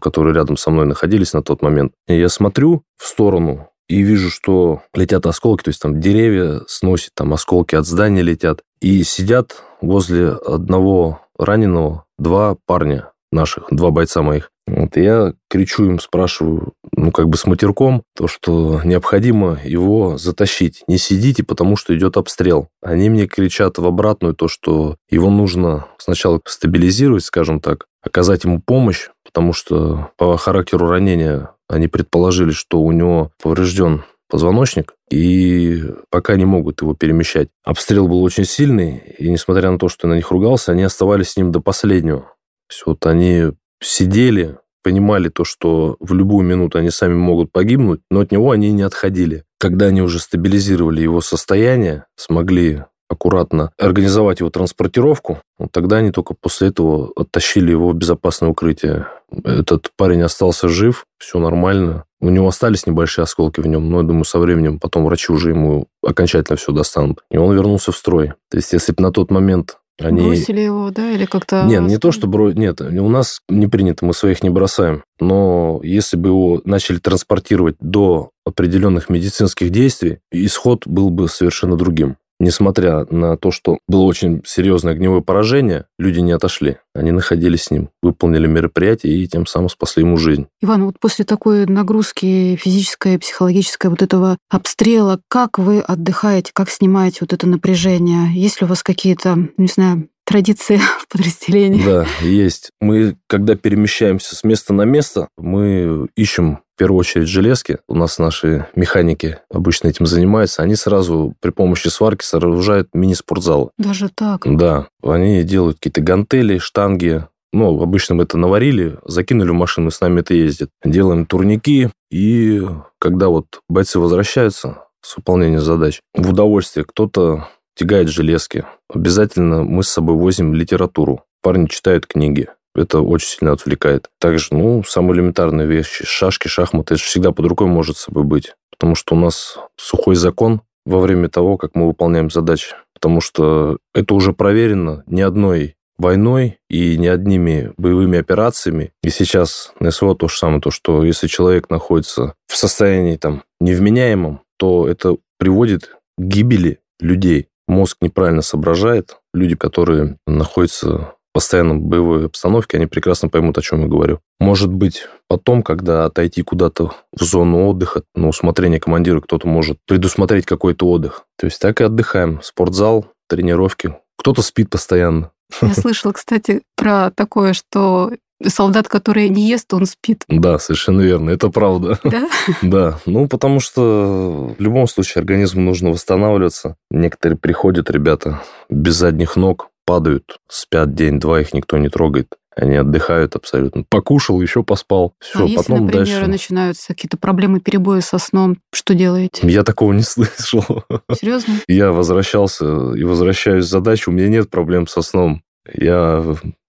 которые 0.00 0.34
рядом 0.34 0.56
со 0.56 0.70
мной 0.70 0.86
находились 0.86 1.32
на 1.32 1.42
тот 1.42 1.62
момент. 1.62 1.92
И 2.08 2.18
я 2.18 2.28
смотрю 2.28 2.82
в 2.96 3.06
сторону 3.06 3.68
и 3.88 4.02
вижу, 4.02 4.30
что 4.30 4.82
летят 4.94 5.26
осколки, 5.26 5.64
то 5.64 5.68
есть 5.68 5.80
там 5.82 6.00
деревья 6.00 6.62
сносят, 6.66 7.10
там 7.14 7.34
осколки 7.34 7.74
от 7.74 7.86
здания 7.86 8.22
летят. 8.22 8.62
И 8.80 9.02
сидят 9.02 9.62
возле 9.80 10.30
одного 10.30 11.20
раненого 11.38 12.04
два 12.18 12.56
парня 12.66 13.12
наших, 13.30 13.66
два 13.70 13.90
бойца 13.90 14.22
моих. 14.22 14.50
Вот, 14.66 14.96
я 14.96 15.34
кричу 15.50 15.84
им, 15.84 15.98
спрашиваю, 16.00 16.72
ну, 16.92 17.12
как 17.12 17.28
бы 17.28 17.36
с 17.36 17.44
матерком, 17.46 18.02
то, 18.16 18.26
что 18.26 18.80
необходимо 18.82 19.58
его 19.62 20.16
затащить. 20.16 20.82
Не 20.88 20.96
сидите, 20.96 21.44
потому 21.44 21.76
что 21.76 21.94
идет 21.94 22.16
обстрел. 22.16 22.68
Они 22.82 23.10
мне 23.10 23.26
кричат 23.26 23.78
в 23.78 23.86
обратную 23.86 24.34
то, 24.34 24.48
что 24.48 24.96
его 25.10 25.30
нужно 25.30 25.86
сначала 25.98 26.40
стабилизировать, 26.46 27.24
скажем 27.24 27.60
так, 27.60 27.86
оказать 28.02 28.44
ему 28.44 28.60
помощь, 28.60 29.10
потому 29.24 29.52
что 29.52 30.10
по 30.16 30.36
характеру 30.38 30.88
ранения 30.88 31.50
они 31.68 31.88
предположили, 31.88 32.52
что 32.52 32.80
у 32.80 32.92
него 32.92 33.32
поврежден 33.42 34.04
позвоночник, 34.28 34.94
и 35.10 35.84
пока 36.10 36.36
не 36.36 36.44
могут 36.44 36.80
его 36.80 36.94
перемещать. 36.94 37.48
Обстрел 37.62 38.08
был 38.08 38.22
очень 38.22 38.44
сильный, 38.44 38.98
и 39.18 39.30
несмотря 39.30 39.70
на 39.70 39.78
то, 39.78 39.88
что 39.88 40.06
я 40.06 40.14
на 40.14 40.16
них 40.16 40.30
ругался, 40.30 40.72
они 40.72 40.82
оставались 40.82 41.30
с 41.30 41.36
ним 41.36 41.52
до 41.52 41.60
последнего. 41.60 42.32
Все, 42.68 42.84
вот 42.86 43.04
они 43.06 43.52
сидели, 43.84 44.56
понимали 44.82 45.28
то, 45.28 45.44
что 45.44 45.96
в 45.98 46.12
любую 46.12 46.46
минуту 46.46 46.78
они 46.78 46.90
сами 46.90 47.14
могут 47.14 47.50
погибнуть, 47.50 48.00
но 48.10 48.20
от 48.20 48.32
него 48.32 48.50
они 48.50 48.72
не 48.72 48.82
отходили. 48.82 49.44
Когда 49.58 49.86
они 49.86 50.02
уже 50.02 50.18
стабилизировали 50.18 51.00
его 51.00 51.20
состояние, 51.20 52.04
смогли 52.16 52.84
аккуратно 53.08 53.70
организовать 53.78 54.40
его 54.40 54.50
транспортировку, 54.50 55.38
вот 55.58 55.72
тогда 55.72 55.96
они 55.96 56.10
только 56.10 56.34
после 56.34 56.68
этого 56.68 57.10
оттащили 57.16 57.70
его 57.70 57.90
в 57.90 57.94
безопасное 57.94 58.50
укрытие. 58.50 59.08
Этот 59.44 59.90
парень 59.96 60.22
остался 60.22 60.68
жив, 60.68 61.06
все 61.18 61.38
нормально. 61.38 62.04
У 62.20 62.30
него 62.30 62.48
остались 62.48 62.86
небольшие 62.86 63.24
осколки 63.24 63.60
в 63.60 63.66
нем, 63.66 63.90
но, 63.90 63.98
я 63.98 64.06
думаю, 64.06 64.24
со 64.24 64.38
временем 64.38 64.78
потом 64.78 65.04
врачи 65.04 65.32
уже 65.32 65.50
ему 65.50 65.86
окончательно 66.02 66.56
все 66.56 66.72
достанут. 66.72 67.20
И 67.30 67.36
он 67.36 67.54
вернулся 67.54 67.92
в 67.92 67.96
строй. 67.96 68.32
То 68.50 68.56
есть, 68.56 68.72
если 68.72 68.92
бы 68.92 69.02
на 69.02 69.12
тот 69.12 69.30
момент 69.30 69.78
они... 70.00 70.22
Бросили 70.22 70.60
его, 70.60 70.90
да, 70.90 71.12
или 71.12 71.24
как-то... 71.24 71.64
Нет, 71.64 71.82
не 71.82 71.98
то, 71.98 72.12
что 72.12 72.26
бро... 72.26 72.52
Нет, 72.52 72.80
у 72.80 73.08
нас 73.08 73.40
не 73.48 73.66
принято, 73.66 74.04
мы 74.04 74.14
своих 74.14 74.42
не 74.42 74.50
бросаем. 74.50 75.04
Но 75.20 75.80
если 75.82 76.16
бы 76.16 76.30
его 76.30 76.60
начали 76.64 76.98
транспортировать 76.98 77.76
до 77.80 78.30
определенных 78.44 79.08
медицинских 79.08 79.70
действий, 79.70 80.18
исход 80.30 80.86
был 80.86 81.10
бы 81.10 81.28
совершенно 81.28 81.76
другим. 81.76 82.16
Несмотря 82.44 83.06
на 83.06 83.38
то, 83.38 83.50
что 83.50 83.78
было 83.88 84.02
очень 84.02 84.42
серьезное 84.44 84.92
огневое 84.92 85.22
поражение, 85.22 85.86
люди 85.98 86.20
не 86.20 86.32
отошли. 86.32 86.76
Они 86.94 87.10
находились 87.10 87.64
с 87.64 87.70
ним, 87.70 87.88
выполнили 88.02 88.46
мероприятие 88.46 89.14
и 89.14 89.26
тем 89.26 89.46
самым 89.46 89.70
спасли 89.70 90.02
ему 90.02 90.18
жизнь. 90.18 90.46
Иван, 90.60 90.84
вот 90.84 91.00
после 91.00 91.24
такой 91.24 91.64
нагрузки 91.64 92.56
физической, 92.56 93.18
психологической, 93.18 93.88
вот 93.88 94.02
этого 94.02 94.36
обстрела, 94.50 95.22
как 95.28 95.58
вы 95.58 95.80
отдыхаете, 95.80 96.50
как 96.52 96.68
снимаете 96.68 97.20
вот 97.22 97.32
это 97.32 97.46
напряжение? 97.46 98.28
Есть 98.34 98.60
ли 98.60 98.66
у 98.66 98.68
вас 98.68 98.82
какие-то, 98.82 99.48
не 99.56 99.68
знаю, 99.68 100.10
традиции 100.24 100.76
в 100.98 101.08
подразделении. 101.08 101.84
Да, 101.84 102.06
есть. 102.20 102.70
Мы, 102.80 103.16
когда 103.26 103.54
перемещаемся 103.56 104.36
с 104.36 104.44
места 104.44 104.72
на 104.72 104.82
место, 104.82 105.28
мы 105.36 106.08
ищем 106.16 106.58
в 106.74 106.78
первую 106.78 106.98
очередь 106.98 107.28
железки. 107.28 107.78
У 107.88 107.94
нас 107.94 108.18
наши 108.18 108.66
механики 108.74 109.38
обычно 109.50 109.88
этим 109.88 110.06
занимаются. 110.06 110.62
Они 110.62 110.74
сразу 110.74 111.34
при 111.40 111.50
помощи 111.50 111.88
сварки 111.88 112.24
сооружают 112.24 112.88
мини-спортзалы. 112.94 113.70
Даже 113.78 114.08
так? 114.08 114.42
Да. 114.44 114.88
Они 115.02 115.44
делают 115.44 115.76
какие-то 115.76 116.00
гантели, 116.00 116.58
штанги, 116.58 117.24
ну, 117.54 117.80
обычно 117.80 118.16
мы 118.16 118.24
это 118.24 118.36
наварили, 118.36 118.98
закинули 119.04 119.50
в 119.50 119.54
машину, 119.54 119.92
с 119.92 120.00
нами 120.00 120.20
это 120.20 120.34
ездит. 120.34 120.70
Делаем 120.84 121.24
турники, 121.24 121.88
и 122.10 122.62
когда 122.98 123.28
вот 123.28 123.46
бойцы 123.68 124.00
возвращаются 124.00 124.78
с 125.00 125.16
выполнения 125.16 125.60
задач, 125.60 126.00
в 126.14 126.30
удовольствие 126.30 126.84
кто-то 126.84 127.46
тягает 127.76 128.08
железки. 128.08 128.64
Обязательно 128.94 129.64
мы 129.64 129.82
с 129.82 129.88
собой 129.88 130.14
возим 130.14 130.54
литературу. 130.54 131.24
Парни 131.42 131.66
читают 131.66 132.06
книги. 132.06 132.48
Это 132.74 133.00
очень 133.00 133.28
сильно 133.28 133.52
отвлекает. 133.52 134.08
Также, 134.18 134.48
ну, 134.52 134.82
самые 134.84 135.16
элементарные 135.16 135.66
вещи. 135.66 136.04
Шашки, 136.04 136.48
шахматы. 136.48 136.94
Это 136.94 137.02
же 137.02 137.08
всегда 137.08 137.32
под 137.32 137.46
рукой 137.46 137.66
может 137.66 137.96
с 137.96 138.04
собой 138.04 138.24
быть. 138.24 138.54
Потому 138.70 138.94
что 138.94 139.14
у 139.14 139.18
нас 139.18 139.58
сухой 139.76 140.14
закон 140.14 140.62
во 140.86 141.00
время 141.00 141.28
того, 141.28 141.56
как 141.56 141.74
мы 141.74 141.86
выполняем 141.86 142.30
задачи. 142.30 142.74
Потому 142.94 143.20
что 143.20 143.78
это 143.94 144.14
уже 144.14 144.32
проверено 144.32 145.02
ни 145.06 145.20
одной 145.20 145.76
войной 145.96 146.58
и 146.68 146.96
не 146.98 147.08
одними 147.08 147.72
боевыми 147.76 148.18
операциями. 148.18 148.92
И 149.02 149.10
сейчас 149.10 149.72
на 149.78 149.90
СВО 149.90 150.14
то 150.14 150.28
же 150.28 150.36
самое, 150.36 150.60
то, 150.60 150.70
что 150.70 151.04
если 151.04 151.26
человек 151.26 151.70
находится 151.70 152.34
в 152.48 152.56
состоянии 152.56 153.16
там 153.16 153.42
невменяемом, 153.60 154.40
то 154.56 154.88
это 154.88 155.16
приводит 155.38 155.96
к 156.16 156.22
гибели 156.22 156.80
людей 157.00 157.48
мозг 157.68 157.98
неправильно 158.00 158.42
соображает. 158.42 159.18
Люди, 159.32 159.56
которые 159.56 160.16
находятся 160.26 160.88
в 160.88 161.14
постоянном 161.32 161.82
боевой 161.82 162.26
обстановке, 162.26 162.76
они 162.76 162.86
прекрасно 162.86 163.28
поймут, 163.28 163.58
о 163.58 163.62
чем 163.62 163.82
я 163.82 163.88
говорю. 163.88 164.20
Может 164.38 164.72
быть, 164.72 165.08
потом, 165.28 165.62
когда 165.62 166.04
отойти 166.04 166.42
куда-то 166.42 166.92
в 167.12 167.22
зону 167.22 167.68
отдыха, 167.68 168.02
на 168.14 168.28
усмотрение 168.28 168.80
командира 168.80 169.20
кто-то 169.20 169.48
может 169.48 169.78
предусмотреть 169.86 170.46
какой-то 170.46 170.88
отдых. 170.88 171.24
То 171.38 171.46
есть 171.46 171.60
так 171.60 171.80
и 171.80 171.84
отдыхаем. 171.84 172.40
Спортзал, 172.42 173.06
тренировки. 173.28 173.96
Кто-то 174.18 174.42
спит 174.42 174.70
постоянно. 174.70 175.30
Я 175.60 175.74
слышала, 175.74 176.12
кстати, 176.12 176.62
про 176.76 177.10
такое, 177.10 177.52
что 177.52 178.12
солдат, 178.48 178.88
который 178.88 179.28
не 179.28 179.48
ест, 179.48 179.72
он 179.74 179.86
спит. 179.86 180.24
Да, 180.28 180.58
совершенно 180.58 181.00
верно, 181.00 181.30
это 181.30 181.48
правда. 181.48 181.98
Да? 182.04 182.28
Да, 182.62 182.98
ну 183.06 183.28
потому 183.28 183.60
что 183.60 184.54
в 184.56 184.60
любом 184.60 184.86
случае 184.86 185.20
организму 185.20 185.62
нужно 185.62 185.90
восстанавливаться. 185.90 186.76
Некоторые 186.90 187.38
приходят, 187.38 187.90
ребята, 187.90 188.42
без 188.68 188.94
задних 188.94 189.36
ног, 189.36 189.68
падают, 189.84 190.38
спят 190.48 190.94
день-два, 190.94 191.40
их 191.40 191.52
никто 191.54 191.78
не 191.78 191.88
трогает. 191.88 192.28
Они 192.56 192.76
отдыхают 192.76 193.34
абсолютно. 193.34 193.84
Покушал, 193.88 194.40
еще 194.40 194.62
поспал. 194.62 195.14
Все, 195.18 195.40
а 195.40 195.42
если, 195.42 195.56
потом 195.56 195.86
например, 195.86 196.06
дальше. 196.06 196.26
начинаются 196.26 196.88
какие-то 196.88 197.16
проблемы, 197.16 197.60
перебои 197.60 198.00
со 198.00 198.18
сном, 198.18 198.58
что 198.72 198.94
делаете? 198.94 199.48
Я 199.48 199.64
такого 199.64 199.92
не 199.92 200.02
слышал. 200.02 200.84
Серьезно? 201.12 201.54
Я 201.66 201.90
возвращался 201.92 202.92
и 202.94 203.02
возвращаюсь 203.02 203.64
с 203.64 203.70
задачи, 203.70 204.08
у 204.08 204.12
меня 204.12 204.28
нет 204.28 204.50
проблем 204.50 204.86
со 204.86 205.02
сном. 205.02 205.42
Я 205.72 206.24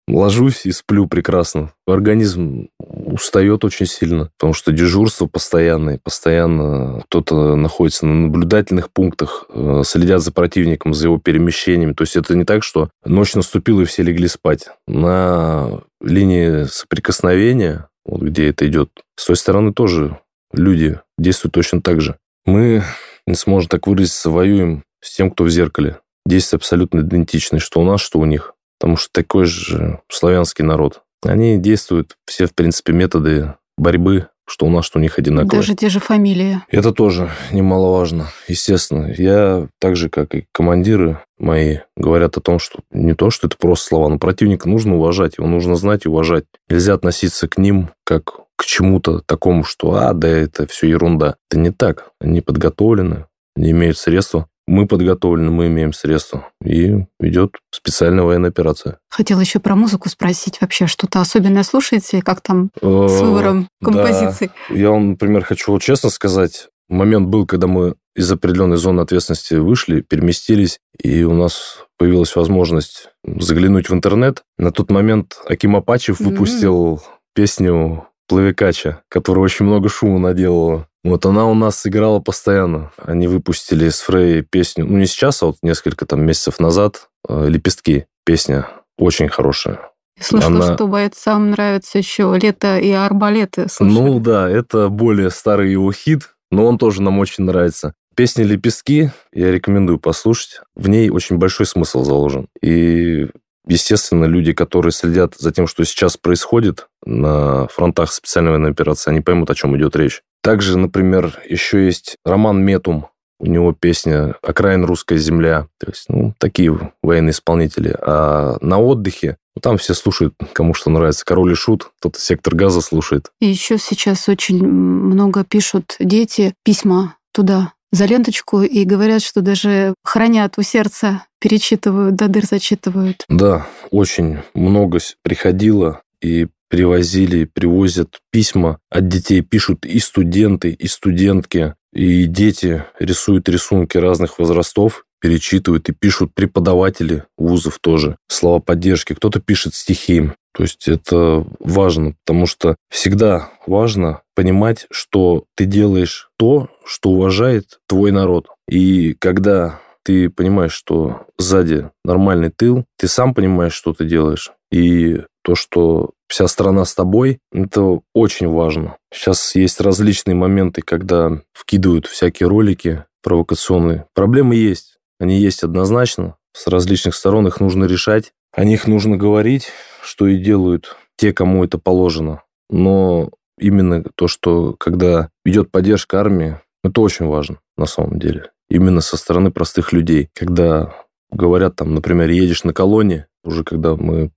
ложусь 0.07 0.65
и 0.65 0.71
сплю 0.71 1.07
прекрасно. 1.07 1.71
Организм 1.87 2.69
устает 2.79 3.63
очень 3.63 3.85
сильно, 3.85 4.29
потому 4.37 4.53
что 4.53 4.71
дежурство 4.71 5.25
постоянное, 5.25 5.99
постоянно 6.03 7.01
кто-то 7.05 7.55
находится 7.55 8.05
на 8.05 8.13
наблюдательных 8.13 8.91
пунктах, 8.91 9.45
э, 9.49 9.81
следят 9.85 10.21
за 10.21 10.31
противником, 10.31 10.93
за 10.93 11.07
его 11.07 11.17
перемещениями. 11.17 11.93
То 11.93 12.03
есть 12.03 12.15
это 12.15 12.35
не 12.35 12.45
так, 12.45 12.63
что 12.63 12.89
ночь 13.03 13.35
наступила 13.35 13.81
и 13.81 13.85
все 13.85 14.03
легли 14.03 14.27
спать. 14.27 14.67
На 14.87 15.81
линии 16.01 16.65
соприкосновения, 16.65 17.87
вот 18.05 18.21
где 18.21 18.49
это 18.49 18.67
идет, 18.67 18.89
с 19.15 19.25
той 19.25 19.35
стороны 19.35 19.73
тоже 19.73 20.19
люди 20.53 20.99
действуют 21.17 21.53
точно 21.53 21.81
так 21.81 22.01
же. 22.01 22.17
Мы, 22.45 22.83
не 23.25 23.35
сможем 23.35 23.69
так 23.69 23.87
выразиться, 23.87 24.29
воюем 24.29 24.83
с 25.01 25.15
тем, 25.15 25.31
кто 25.31 25.43
в 25.43 25.49
зеркале. 25.49 25.99
Действия 26.25 26.57
абсолютно 26.57 27.01
идентичны, 27.01 27.59
что 27.59 27.79
у 27.79 27.83
нас, 27.83 28.01
что 28.01 28.19
у 28.19 28.25
них 28.25 28.54
потому 28.79 28.97
что 28.97 29.09
такой 29.11 29.45
же 29.45 29.99
славянский 30.09 30.63
народ. 30.63 31.01
Они 31.23 31.57
действуют 31.57 32.17
все, 32.25 32.45
в 32.45 32.53
принципе, 32.53 32.93
методы 32.93 33.55
борьбы, 33.77 34.27
что 34.47 34.67
у 34.67 34.69
нас, 34.69 34.85
что 34.85 34.99
у 34.99 35.01
них 35.01 35.17
одинаковые. 35.17 35.61
Даже 35.61 35.75
те 35.75 35.89
же 35.89 35.99
фамилии. 35.99 36.61
Это 36.69 36.91
тоже 36.91 37.31
немаловажно, 37.51 38.27
естественно. 38.47 39.11
Я, 39.17 39.67
так 39.79 39.95
же, 39.95 40.09
как 40.09 40.35
и 40.35 40.45
командиры 40.51 41.19
мои, 41.39 41.79
говорят 41.97 42.37
о 42.37 42.41
том, 42.41 42.59
что 42.59 42.79
не 42.91 43.15
то, 43.15 43.31
что 43.31 43.47
это 43.47 43.57
просто 43.57 43.87
слова, 43.87 44.07
но 44.07 44.19
противника 44.19 44.69
нужно 44.69 44.95
уважать, 44.95 45.37
его 45.37 45.47
нужно 45.47 45.75
знать 45.75 46.05
и 46.05 46.09
уважать. 46.09 46.45
Нельзя 46.69 46.93
относиться 46.93 47.47
к 47.47 47.57
ним 47.57 47.89
как 48.03 48.41
к 48.55 48.65
чему-то 48.65 49.19
такому, 49.19 49.63
что, 49.63 49.95
а, 49.95 50.13
да, 50.13 50.29
это 50.29 50.65
все 50.67 50.87
ерунда. 50.87 51.35
Это 51.49 51.59
не 51.59 51.71
так. 51.71 52.11
Они 52.21 52.39
подготовлены, 52.41 53.25
они 53.55 53.71
имеют 53.71 53.97
средства 53.97 54.47
мы 54.67 54.87
подготовлены, 54.87 55.51
мы 55.51 55.67
имеем 55.67 55.93
средства. 55.93 56.49
И 56.63 57.05
идет 57.19 57.55
специальная 57.71 58.23
военная 58.23 58.49
операция. 58.49 58.97
Хотела 59.09 59.41
еще 59.41 59.59
про 59.59 59.75
музыку 59.75 60.09
спросить. 60.09 60.59
Вообще 60.61 60.87
что-то 60.87 61.21
особенное 61.21 61.63
слушаете? 61.63 62.21
Как 62.21 62.41
там 62.41 62.69
с 62.81 62.83
выбором 63.21 63.67
композиций? 63.83 64.51
Да. 64.69 64.75
Я 64.75 64.89
вам, 64.91 65.11
например, 65.11 65.43
хочу 65.43 65.77
честно 65.79 66.09
сказать. 66.09 66.69
Момент 66.87 67.27
был, 67.27 67.45
когда 67.47 67.67
мы 67.67 67.95
из 68.15 68.31
определенной 68.31 68.77
зоны 68.77 69.01
ответственности 69.01 69.55
вышли, 69.55 70.01
переместились, 70.01 70.79
и 71.01 71.23
у 71.23 71.33
нас 71.33 71.79
появилась 71.97 72.35
возможность 72.35 73.09
заглянуть 73.23 73.89
в 73.89 73.93
интернет. 73.93 74.43
На 74.57 74.71
тот 74.71 74.91
момент 74.91 75.37
Аким 75.47 75.75
Апачев 75.75 76.21
mm-hmm. 76.21 76.29
выпустил 76.29 77.03
песню 77.33 78.07
Плавикача, 78.27 79.03
которая 79.09 79.43
очень 79.43 79.65
много 79.65 79.89
шума 79.89 80.19
наделала. 80.19 80.87
Вот 81.05 81.23
она 81.27 81.45
у 81.45 81.53
нас 81.53 81.85
играла 81.85 82.19
постоянно. 82.19 82.91
Они 82.97 83.27
выпустили 83.27 83.89
с 83.89 84.01
Фрей 84.01 84.41
песню, 84.41 84.85
ну 84.85 84.97
не 84.97 85.05
сейчас, 85.05 85.43
а 85.43 85.45
вот 85.45 85.57
несколько 85.61 86.07
там 86.07 86.25
месяцев 86.25 86.59
назад, 86.59 87.09
э, 87.29 87.47
«Лепестки». 87.47 88.07
Песня 88.25 88.67
очень 88.97 89.29
хорошая. 89.29 89.91
слышала, 90.19 90.55
она... 90.55 90.73
что 90.73 90.87
бойцам 90.87 91.51
нравится 91.51 91.99
еще 91.99 92.35
«Лето 92.41 92.79
и 92.79 92.89
арбалеты». 92.89 93.69
Слушали? 93.69 93.95
Ну 93.95 94.19
да, 94.19 94.49
это 94.49 94.89
более 94.89 95.29
старый 95.29 95.71
его 95.71 95.91
хит, 95.91 96.31
но 96.49 96.65
он 96.65 96.79
тоже 96.79 97.03
нам 97.03 97.19
очень 97.19 97.43
нравится. 97.43 97.93
Песня 98.15 98.43
«Лепестки» 98.43 99.11
я 99.31 99.51
рекомендую 99.51 99.99
послушать. 99.99 100.61
В 100.75 100.89
ней 100.89 101.11
очень 101.11 101.37
большой 101.37 101.67
смысл 101.67 102.03
заложен. 102.03 102.47
И 102.63 103.27
Естественно, 103.67 104.25
люди, 104.25 104.53
которые 104.53 104.91
следят 104.91 105.35
за 105.37 105.51
тем, 105.51 105.65
что 105.65 105.83
сейчас 105.85 106.17
происходит 106.17 106.87
на 107.03 107.67
фронтах 107.69 108.11
специальной 108.11 108.51
военной 108.51 108.71
операции, 108.71 109.09
они 109.09 109.21
поймут, 109.21 109.49
о 109.49 109.55
чем 109.55 109.75
идет 109.75 109.95
речь. 109.95 110.21
Также, 110.45 110.77
например, 110.77 111.39
еще 111.49 111.83
есть 111.85 112.17
Роман 112.23 112.63
Метум. 112.63 113.07
У 113.39 113.47
него 113.47 113.73
песня 113.73 114.35
«Окраин 114.43 114.85
русская 114.85 115.17
земля». 115.17 115.65
То 115.79 115.87
есть, 115.87 116.05
ну, 116.07 116.35
такие 116.37 116.93
военные 117.01 117.31
исполнители. 117.31 117.97
А 117.99 118.57
на 118.61 118.79
отдыхе 118.79 119.37
ну, 119.55 119.61
там 119.61 119.79
все 119.79 119.95
слушают, 119.95 120.35
кому 120.53 120.75
что 120.75 120.91
нравится. 120.91 121.25
Король 121.25 121.53
и 121.53 121.55
Шут, 121.55 121.89
кто-то 121.97 122.21
«Сектор 122.21 122.53
газа» 122.53 122.81
слушает. 122.81 123.31
И 123.41 123.47
еще 123.47 123.79
сейчас 123.79 124.29
очень 124.29 124.63
много 124.63 125.43
пишут 125.43 125.95
дети 125.99 126.53
письма 126.63 127.15
туда, 127.33 127.73
за 127.91 128.05
ленточку 128.05 128.61
и 128.61 128.83
говорят, 128.83 129.23
что 129.23 129.41
даже 129.41 129.95
хранят 130.03 130.59
у 130.59 130.61
сердца, 130.61 131.25
перечитывают, 131.39 132.15
до 132.15 132.27
дыр 132.27 132.45
зачитывают. 132.45 133.25
Да, 133.29 133.65
очень 133.89 134.37
много 134.53 134.99
приходило 135.23 136.03
и 136.21 136.49
привозили, 136.75 137.45
привозят 137.45 138.19
письма 138.33 138.79
от 138.89 139.07
детей, 139.07 139.39
пишут 139.39 139.85
и 139.85 139.97
студенты, 139.99 140.71
и 140.71 140.87
студентки, 140.87 141.75
и 141.93 142.25
дети 142.25 142.83
рисуют 142.99 143.47
рисунки 143.47 143.97
разных 143.97 144.39
возрастов, 144.39 145.05
перечитывают 145.21 145.87
и 145.87 145.93
пишут 145.93 146.33
преподаватели 146.35 147.23
вузов 147.37 147.79
тоже 147.79 148.17
слова 148.27 148.59
поддержки. 148.59 149.13
Кто-то 149.13 149.39
пишет 149.39 149.73
стихи. 149.73 150.31
То 150.53 150.63
есть 150.63 150.89
это 150.89 151.45
важно, 151.59 152.15
потому 152.25 152.45
что 152.45 152.75
всегда 152.89 153.51
важно 153.65 154.23
понимать, 154.35 154.85
что 154.91 155.45
ты 155.55 155.63
делаешь 155.63 156.29
то, 156.37 156.67
что 156.85 157.11
уважает 157.11 157.79
твой 157.87 158.11
народ. 158.11 158.47
И 158.69 159.13
когда 159.13 159.79
ты 160.03 160.29
понимаешь, 160.29 160.73
что 160.73 161.25
сзади 161.37 161.89
нормальный 162.03 162.51
тыл, 162.51 162.83
ты 162.97 163.07
сам 163.07 163.33
понимаешь, 163.33 163.73
что 163.73 163.93
ты 163.93 164.03
делаешь. 164.03 164.51
И 164.71 165.21
то, 165.45 165.53
что 165.53 166.09
вся 166.27 166.47
страна 166.47 166.85
с 166.85 166.95
тобой, 166.95 167.37
это 167.53 167.99
очень 168.15 168.47
важно. 168.47 168.97
Сейчас 169.13 169.53
есть 169.53 169.79
различные 169.79 170.33
моменты, 170.33 170.81
когда 170.81 171.39
вкидывают 171.53 172.07
всякие 172.07 172.49
ролики 172.49 173.05
провокационные. 173.21 174.07
Проблемы 174.15 174.55
есть. 174.55 174.97
Они 175.19 175.37
есть 175.37 175.63
однозначно. 175.63 176.35
С 176.51 176.65
различных 176.65 177.13
сторон 177.13 177.47
их 177.47 177.59
нужно 177.59 177.85
решать. 177.85 178.33
О 178.51 178.65
них 178.65 178.87
нужно 178.87 179.17
говорить, 179.17 179.67
что 180.01 180.25
и 180.25 180.37
делают 180.37 180.97
те, 181.15 181.31
кому 181.31 181.63
это 181.63 181.77
положено. 181.77 182.41
Но 182.71 183.29
именно 183.59 184.03
то, 184.15 184.27
что 184.27 184.73
когда 184.79 185.29
идет 185.45 185.69
поддержка 185.69 186.19
армии, 186.19 186.59
это 186.83 187.01
очень 187.01 187.27
важно 187.27 187.59
на 187.77 187.85
самом 187.85 188.17
деле. 188.17 188.49
Именно 188.67 189.01
со 189.01 189.15
стороны 189.15 189.51
простых 189.51 189.93
людей. 189.93 190.29
Когда 190.33 190.95
говорят, 191.29 191.75
там, 191.75 191.93
например, 191.93 192.31
едешь 192.31 192.63
на 192.63 192.73
колонне, 192.73 193.27
уже 193.43 193.63
когда 193.63 193.95
мы 193.95 194.31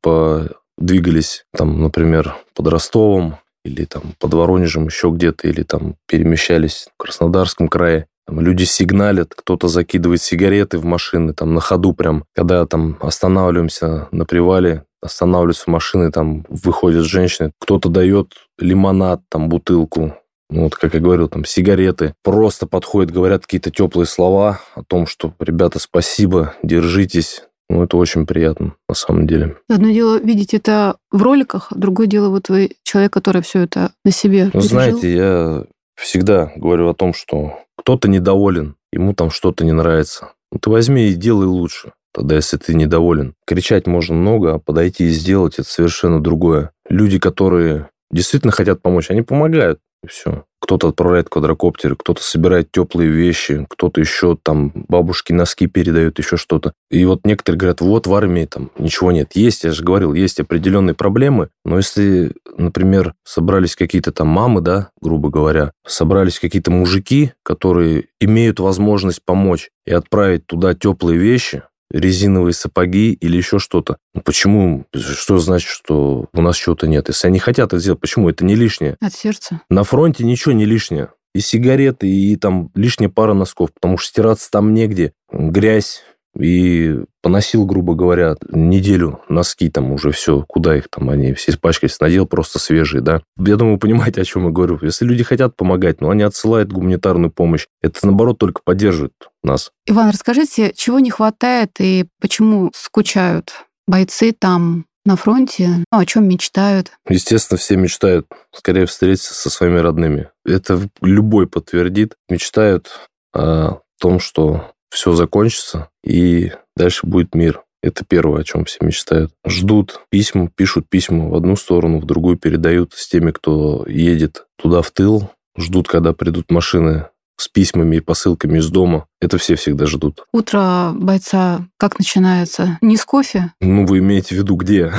подвигались, 0.78 1.44
там, 1.56 1.82
например, 1.82 2.37
под 2.54 2.68
Ростовом 2.68 3.37
или 3.64 3.85
там 3.85 4.14
под 4.18 4.35
Воронежем 4.35 4.87
еще 4.87 5.11
где-то, 5.11 5.49
или 5.49 5.62
там 5.62 5.97
перемещались 6.06 6.88
в 6.94 7.02
Краснодарском 7.02 7.68
крае, 7.68 8.06
люди 8.28 8.64
сигналят, 8.64 9.35
кто-то 9.35 9.68
закидывает 9.68 10.23
сигареты 10.23 10.78
в 10.78 10.85
машины, 10.85 11.35
там 11.35 11.54
на 11.54 11.60
ходу 11.60 11.93
прям, 11.93 12.25
когда 12.34 12.64
там 12.67 12.97
останавливаемся 13.00 14.08
на 14.10 14.25
привале, 14.25 14.84
останавливаются 15.00 15.71
машины, 15.71 16.10
там 16.10 16.45
выходят 16.49 17.04
женщины, 17.04 17.52
кто-то 17.58 17.88
дает 17.88 18.34
лимонад, 18.58 19.23
там 19.28 19.49
бутылку, 19.49 20.14
ну, 20.50 20.62
вот, 20.64 20.76
как 20.76 20.95
я 20.95 21.00
говорил, 21.00 21.28
там, 21.28 21.45
сигареты. 21.45 22.14
Просто 22.25 22.67
подходят, 22.67 23.12
говорят 23.12 23.43
какие-то 23.43 23.71
теплые 23.71 24.06
слова 24.06 24.60
о 24.75 24.82
том, 24.82 25.06
что, 25.06 25.34
ребята, 25.38 25.78
спасибо, 25.78 26.54
держитесь. 26.62 27.43
Ну, 27.71 27.83
это 27.83 27.97
очень 27.97 28.26
приятно, 28.26 28.75
на 28.89 28.95
самом 28.95 29.26
деле. 29.26 29.57
Одно 29.69 29.91
дело 29.91 30.19
видеть 30.19 30.54
это 30.54 30.97
в 31.11 31.23
роликах, 31.23 31.71
другое 31.75 32.07
дело 32.07 32.31
вот 32.31 32.49
вы 32.49 32.71
человек, 32.83 33.13
который 33.13 33.43
все 33.43 33.61
это 33.61 33.93
на 34.04 34.11
себе 34.11 34.45
Ну, 34.47 34.50
пережил. 34.52 34.69
знаете, 34.71 35.15
я 35.15 35.65
всегда 35.97 36.50
говорю 36.57 36.89
о 36.89 36.95
том, 36.95 37.13
что 37.13 37.59
кто-то 37.76 38.09
недоволен, 38.09 38.76
ему 38.93 39.13
там 39.13 39.31
что-то 39.31 39.65
не 39.65 39.73
нравится. 39.73 40.33
Ну, 40.50 40.59
ты 40.59 40.71
возьми 40.71 41.09
и 41.09 41.15
делай 41.15 41.47
лучше. 41.47 41.93
Тогда, 42.15 42.37
если 42.37 42.57
ты 42.57 42.75
недоволен, 42.75 43.35
кричать 43.47 43.87
можно 43.87 44.15
много, 44.17 44.54
а 44.54 44.59
подойти 44.59 45.04
и 45.04 45.11
сделать 45.11 45.59
это 45.59 45.69
совершенно 45.69 46.21
другое. 46.23 46.73
Люди, 46.89 47.19
которые 47.19 47.91
действительно 48.11 48.50
хотят 48.50 48.81
помочь, 48.81 49.11
они 49.11 49.21
помогают. 49.23 49.78
И 50.04 50.06
все. 50.06 50.45
Кто-то 50.61 50.89
отправляет 50.89 51.28
квадрокоптеры, 51.28 51.97
кто-то 51.97 52.23
собирает 52.23 52.71
теплые 52.71 53.11
вещи, 53.11 53.67
кто-то 53.71 54.00
еще 54.00 54.37
там 54.41 54.73
бабушки 54.75 55.32
носки 55.32 55.67
передает, 55.67 56.19
еще 56.19 56.37
что-то. 56.37 56.73
И 56.91 57.04
вот 57.04 57.25
некоторые 57.25 57.58
говорят, 57.58 57.80
вот 57.80 58.06
в 58.06 58.15
армии 58.15 58.45
там 58.45 58.71
ничего 58.78 59.11
нет. 59.13 59.34
Есть, 59.34 59.65
я 59.65 59.73
же 59.73 59.82
говорил, 59.82 60.15
есть 60.15 60.41
определенные 60.41 60.95
проблемы, 60.95 61.49
но 61.65 61.76
если, 61.76 62.32
например, 62.56 63.15
собрались 63.25 63.76
какие-то 63.76 64.13
там 64.13 64.28
мамы, 64.28 64.61
да, 64.61 64.91
грубо 65.00 65.30
говоря, 65.30 65.73
собрались 65.87 66.39
какие-то 66.39 66.71
мужики, 66.71 67.32
которые 67.43 68.06
имеют 68.21 68.61
возможность 68.61 69.25
помочь 69.25 69.71
и 69.87 69.93
отправить 69.93 70.47
туда 70.47 70.75
теплые 70.75 71.19
вещи, 71.19 71.63
резиновые 71.91 72.53
сапоги 72.53 73.13
или 73.13 73.37
еще 73.37 73.59
что-то. 73.59 73.99
Ну, 74.15 74.21
почему? 74.21 74.87
Что 74.95 75.39
значит, 75.39 75.69
что 75.69 76.27
у 76.33 76.43
нас 76.43 76.57
чего-то 76.57 76.87
нет? 76.87 77.09
Если 77.09 77.27
они 77.27 77.39
хотят 77.39 77.69
это 77.69 77.79
сделать, 77.79 78.01
почему? 78.01 78.29
Это 78.29 78.45
не 78.45 78.55
лишнее. 78.55 78.97
От 79.01 79.15
сердца. 79.15 79.63
На 79.71 79.85
фронте 79.85 80.25
ничего 80.25 80.53
не 80.53 80.65
лишнее. 80.65 81.09
И 81.35 81.41
сигареты, 81.41 82.09
и 82.09 82.37
там 82.37 82.71
лишняя 82.75 83.09
пара 83.11 83.35
носков, 83.35 83.73
потому 83.73 83.99
что 83.99 84.09
стираться 84.09 84.51
там 84.51 84.75
негде. 84.75 85.13
Грязь, 85.31 86.03
и 86.36 87.00
поносил, 87.23 87.67
грубо 87.67 87.95
говоря, 87.95 88.36
неделю 88.50 89.21
носки 89.28 89.69
там 89.71 89.93
уже 89.93 90.12
все, 90.12 90.45
куда 90.47 90.76
их 90.76 90.88
там, 90.88 91.10
они 91.10 91.32
все 91.34 91.52
испачкались, 91.52 92.00
надел 92.00 92.26
просто 92.26 92.58
свежие, 92.58 93.00
да. 93.00 93.23
Я 93.38 93.56
думаю, 93.56 93.75
вы 93.75 93.80
понимаете, 93.80 94.21
о 94.21 94.25
чем 94.25 94.45
я 94.47 94.50
говорю. 94.50 94.78
Если 94.82 95.04
люди 95.04 95.25
хотят 95.25 95.56
помогать, 95.56 96.00
но 96.00 96.10
они 96.10 96.23
отсылают 96.23 96.73
гуманитарную 96.73 97.30
помощь, 97.30 97.67
это, 97.82 98.06
наоборот, 98.06 98.38
только 98.38 98.62
поддерживает 98.64 99.14
нас. 99.43 99.71
Иван, 99.86 100.10
расскажите, 100.10 100.73
чего 100.76 101.00
не 101.00 101.10
хватает 101.10 101.73
и 101.80 102.06
почему 102.21 102.71
скучают 102.75 103.52
бойцы 103.86 104.32
там, 104.32 104.84
на 105.08 105.17
фронте, 105.17 105.84
ну, 105.91 105.99
о 105.99 106.04
чем 106.04 106.28
мечтают? 106.28 106.93
Естественно, 107.08 107.56
все 107.56 107.76
мечтают 107.76 108.26
скорее 108.54 108.84
встретиться 108.84 109.32
со 109.32 109.49
своими 109.49 109.78
родными. 109.78 110.28
Это 110.45 110.80
любой 111.00 111.47
подтвердит. 111.47 112.14
Мечтают 112.28 112.91
о 113.34 113.78
том, 113.99 114.21
что 114.21 114.73
все 114.91 115.13
закончится, 115.13 115.89
и 116.05 116.53
дальше 116.77 117.07
будет 117.07 117.35
мир. 117.35 117.63
Это 117.83 118.05
первое, 118.05 118.41
о 118.41 118.45
чем 118.45 118.65
все 118.65 118.79
мечтают. 118.81 119.33
Ждут 119.47 120.01
письма, 120.11 120.51
пишут 120.55 120.89
письма 120.89 121.29
в 121.29 121.35
одну 121.35 121.55
сторону, 121.55 122.01
в 122.01 122.07
другую 122.07 122.37
передают 122.37 122.93
с 122.95 123.09
теми, 123.09 123.31
кто 123.31 123.85
едет 123.87 124.47
туда 124.57 124.83
в 124.83 124.91
тыл. 124.91 125.31
Ждут, 125.57 125.89
когда 125.89 126.13
придут 126.13 126.51
машины 126.51 127.07
с 127.37 127.49
письмами 127.49 127.97
и 127.97 128.01
посылками 128.01 128.59
из 128.59 128.69
дома. 128.69 129.07
Это 129.21 129.39
все 129.39 129.55
всегда 129.55 129.87
ждут. 129.87 130.25
Утро 130.33 130.93
бойца 130.95 131.67
как 131.79 131.99
начинается? 131.99 132.79
Не 132.81 132.97
с 132.97 133.05
кофе? 133.05 133.53
Ну, 133.61 133.87
вы 133.87 133.99
имеете 133.99 134.35
в 134.35 134.39
виду 134.39 134.57
где? 134.57 134.93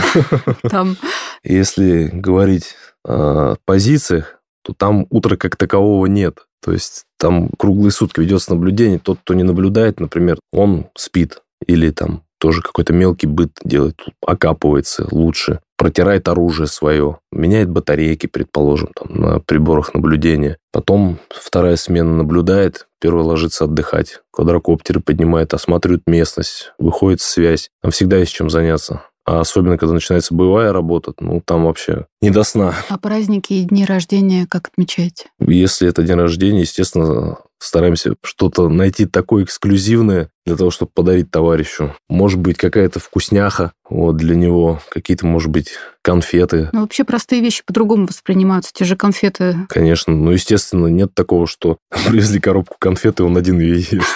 Там. 0.69 0.95
Если 1.43 2.09
говорить 2.11 2.75
о 3.05 3.55
позициях, 3.65 4.38
то 4.63 4.73
там 4.73 5.07
утра 5.09 5.35
как 5.35 5.55
такового 5.55 6.05
нет. 6.05 6.45
То 6.61 6.71
есть 6.71 7.05
там 7.17 7.49
круглые 7.57 7.91
сутки 7.91 8.19
ведется 8.19 8.53
наблюдение. 8.53 8.99
Тот, 8.99 9.19
кто 9.19 9.33
не 9.33 9.43
наблюдает, 9.43 9.99
например, 9.99 10.39
он 10.51 10.87
спит 10.95 11.41
или 11.65 11.91
там 11.91 12.23
тоже 12.39 12.61
какой-то 12.61 12.93
мелкий 12.93 13.27
быт 13.27 13.51
делает, 13.63 14.01
окапывается 14.25 15.07
лучше, 15.11 15.59
протирает 15.77 16.27
оружие 16.29 16.67
свое, 16.67 17.19
меняет 17.31 17.69
батарейки, 17.69 18.27
предположим, 18.27 18.91
там, 18.95 19.13
на 19.13 19.39
приборах 19.39 19.93
наблюдения. 19.93 20.57
Потом 20.71 21.19
вторая 21.29 21.75
смена 21.75 22.15
наблюдает, 22.15 22.87
первая 22.99 23.25
ложится 23.25 23.65
отдыхать. 23.65 24.21
Квадрокоптеры 24.31 25.01
поднимает, 25.01 25.53
осматривает 25.53 26.03
местность, 26.07 26.71
выходит 26.79 27.21
связь. 27.21 27.69
Там 27.81 27.91
всегда 27.91 28.17
есть 28.17 28.33
чем 28.33 28.49
заняться. 28.49 29.03
А 29.29 29.41
особенно, 29.41 29.77
когда 29.77 29.93
начинается 29.93 30.33
боевая 30.33 30.73
работа, 30.73 31.13
ну, 31.19 31.39
там 31.45 31.65
вообще 31.65 32.07
не 32.19 32.31
до 32.31 32.43
сна. 32.43 32.73
А 32.89 32.97
праздники 32.97 33.53
и 33.53 33.63
дни 33.63 33.85
рождения 33.85 34.47
как 34.49 34.69
отмечаете? 34.69 35.27
Если 35.39 35.87
это 35.87 36.01
день 36.01 36.15
рождения, 36.15 36.61
естественно, 36.61 37.37
стараемся 37.59 38.15
что-то 38.23 38.69
найти 38.69 39.05
такое 39.05 39.43
эксклюзивное 39.43 40.31
для 40.47 40.55
того, 40.55 40.71
чтобы 40.71 40.89
подарить 40.95 41.29
товарищу. 41.29 41.93
Может 42.09 42.39
быть, 42.39 42.57
какая-то 42.57 42.99
вкусняха 42.99 43.71
вот, 43.87 44.17
для 44.17 44.33
него, 44.33 44.81
какие-то, 44.89 45.27
может 45.27 45.51
быть, 45.51 45.73
конфеты. 46.01 46.69
Ну, 46.73 46.81
вообще 46.81 47.03
простые 47.03 47.43
вещи 47.43 47.61
по-другому 47.63 48.07
воспринимаются, 48.07 48.71
те 48.73 48.83
же 48.83 48.95
конфеты. 48.95 49.67
Конечно, 49.69 50.15
ну, 50.15 50.31
естественно, 50.31 50.87
нет 50.87 51.13
такого, 51.13 51.45
что 51.45 51.77
привезли 52.07 52.39
коробку 52.39 52.77
конфет, 52.79 53.19
и 53.19 53.23
он 53.23 53.37
один 53.37 53.59
ее 53.59 53.77
ест 53.77 54.07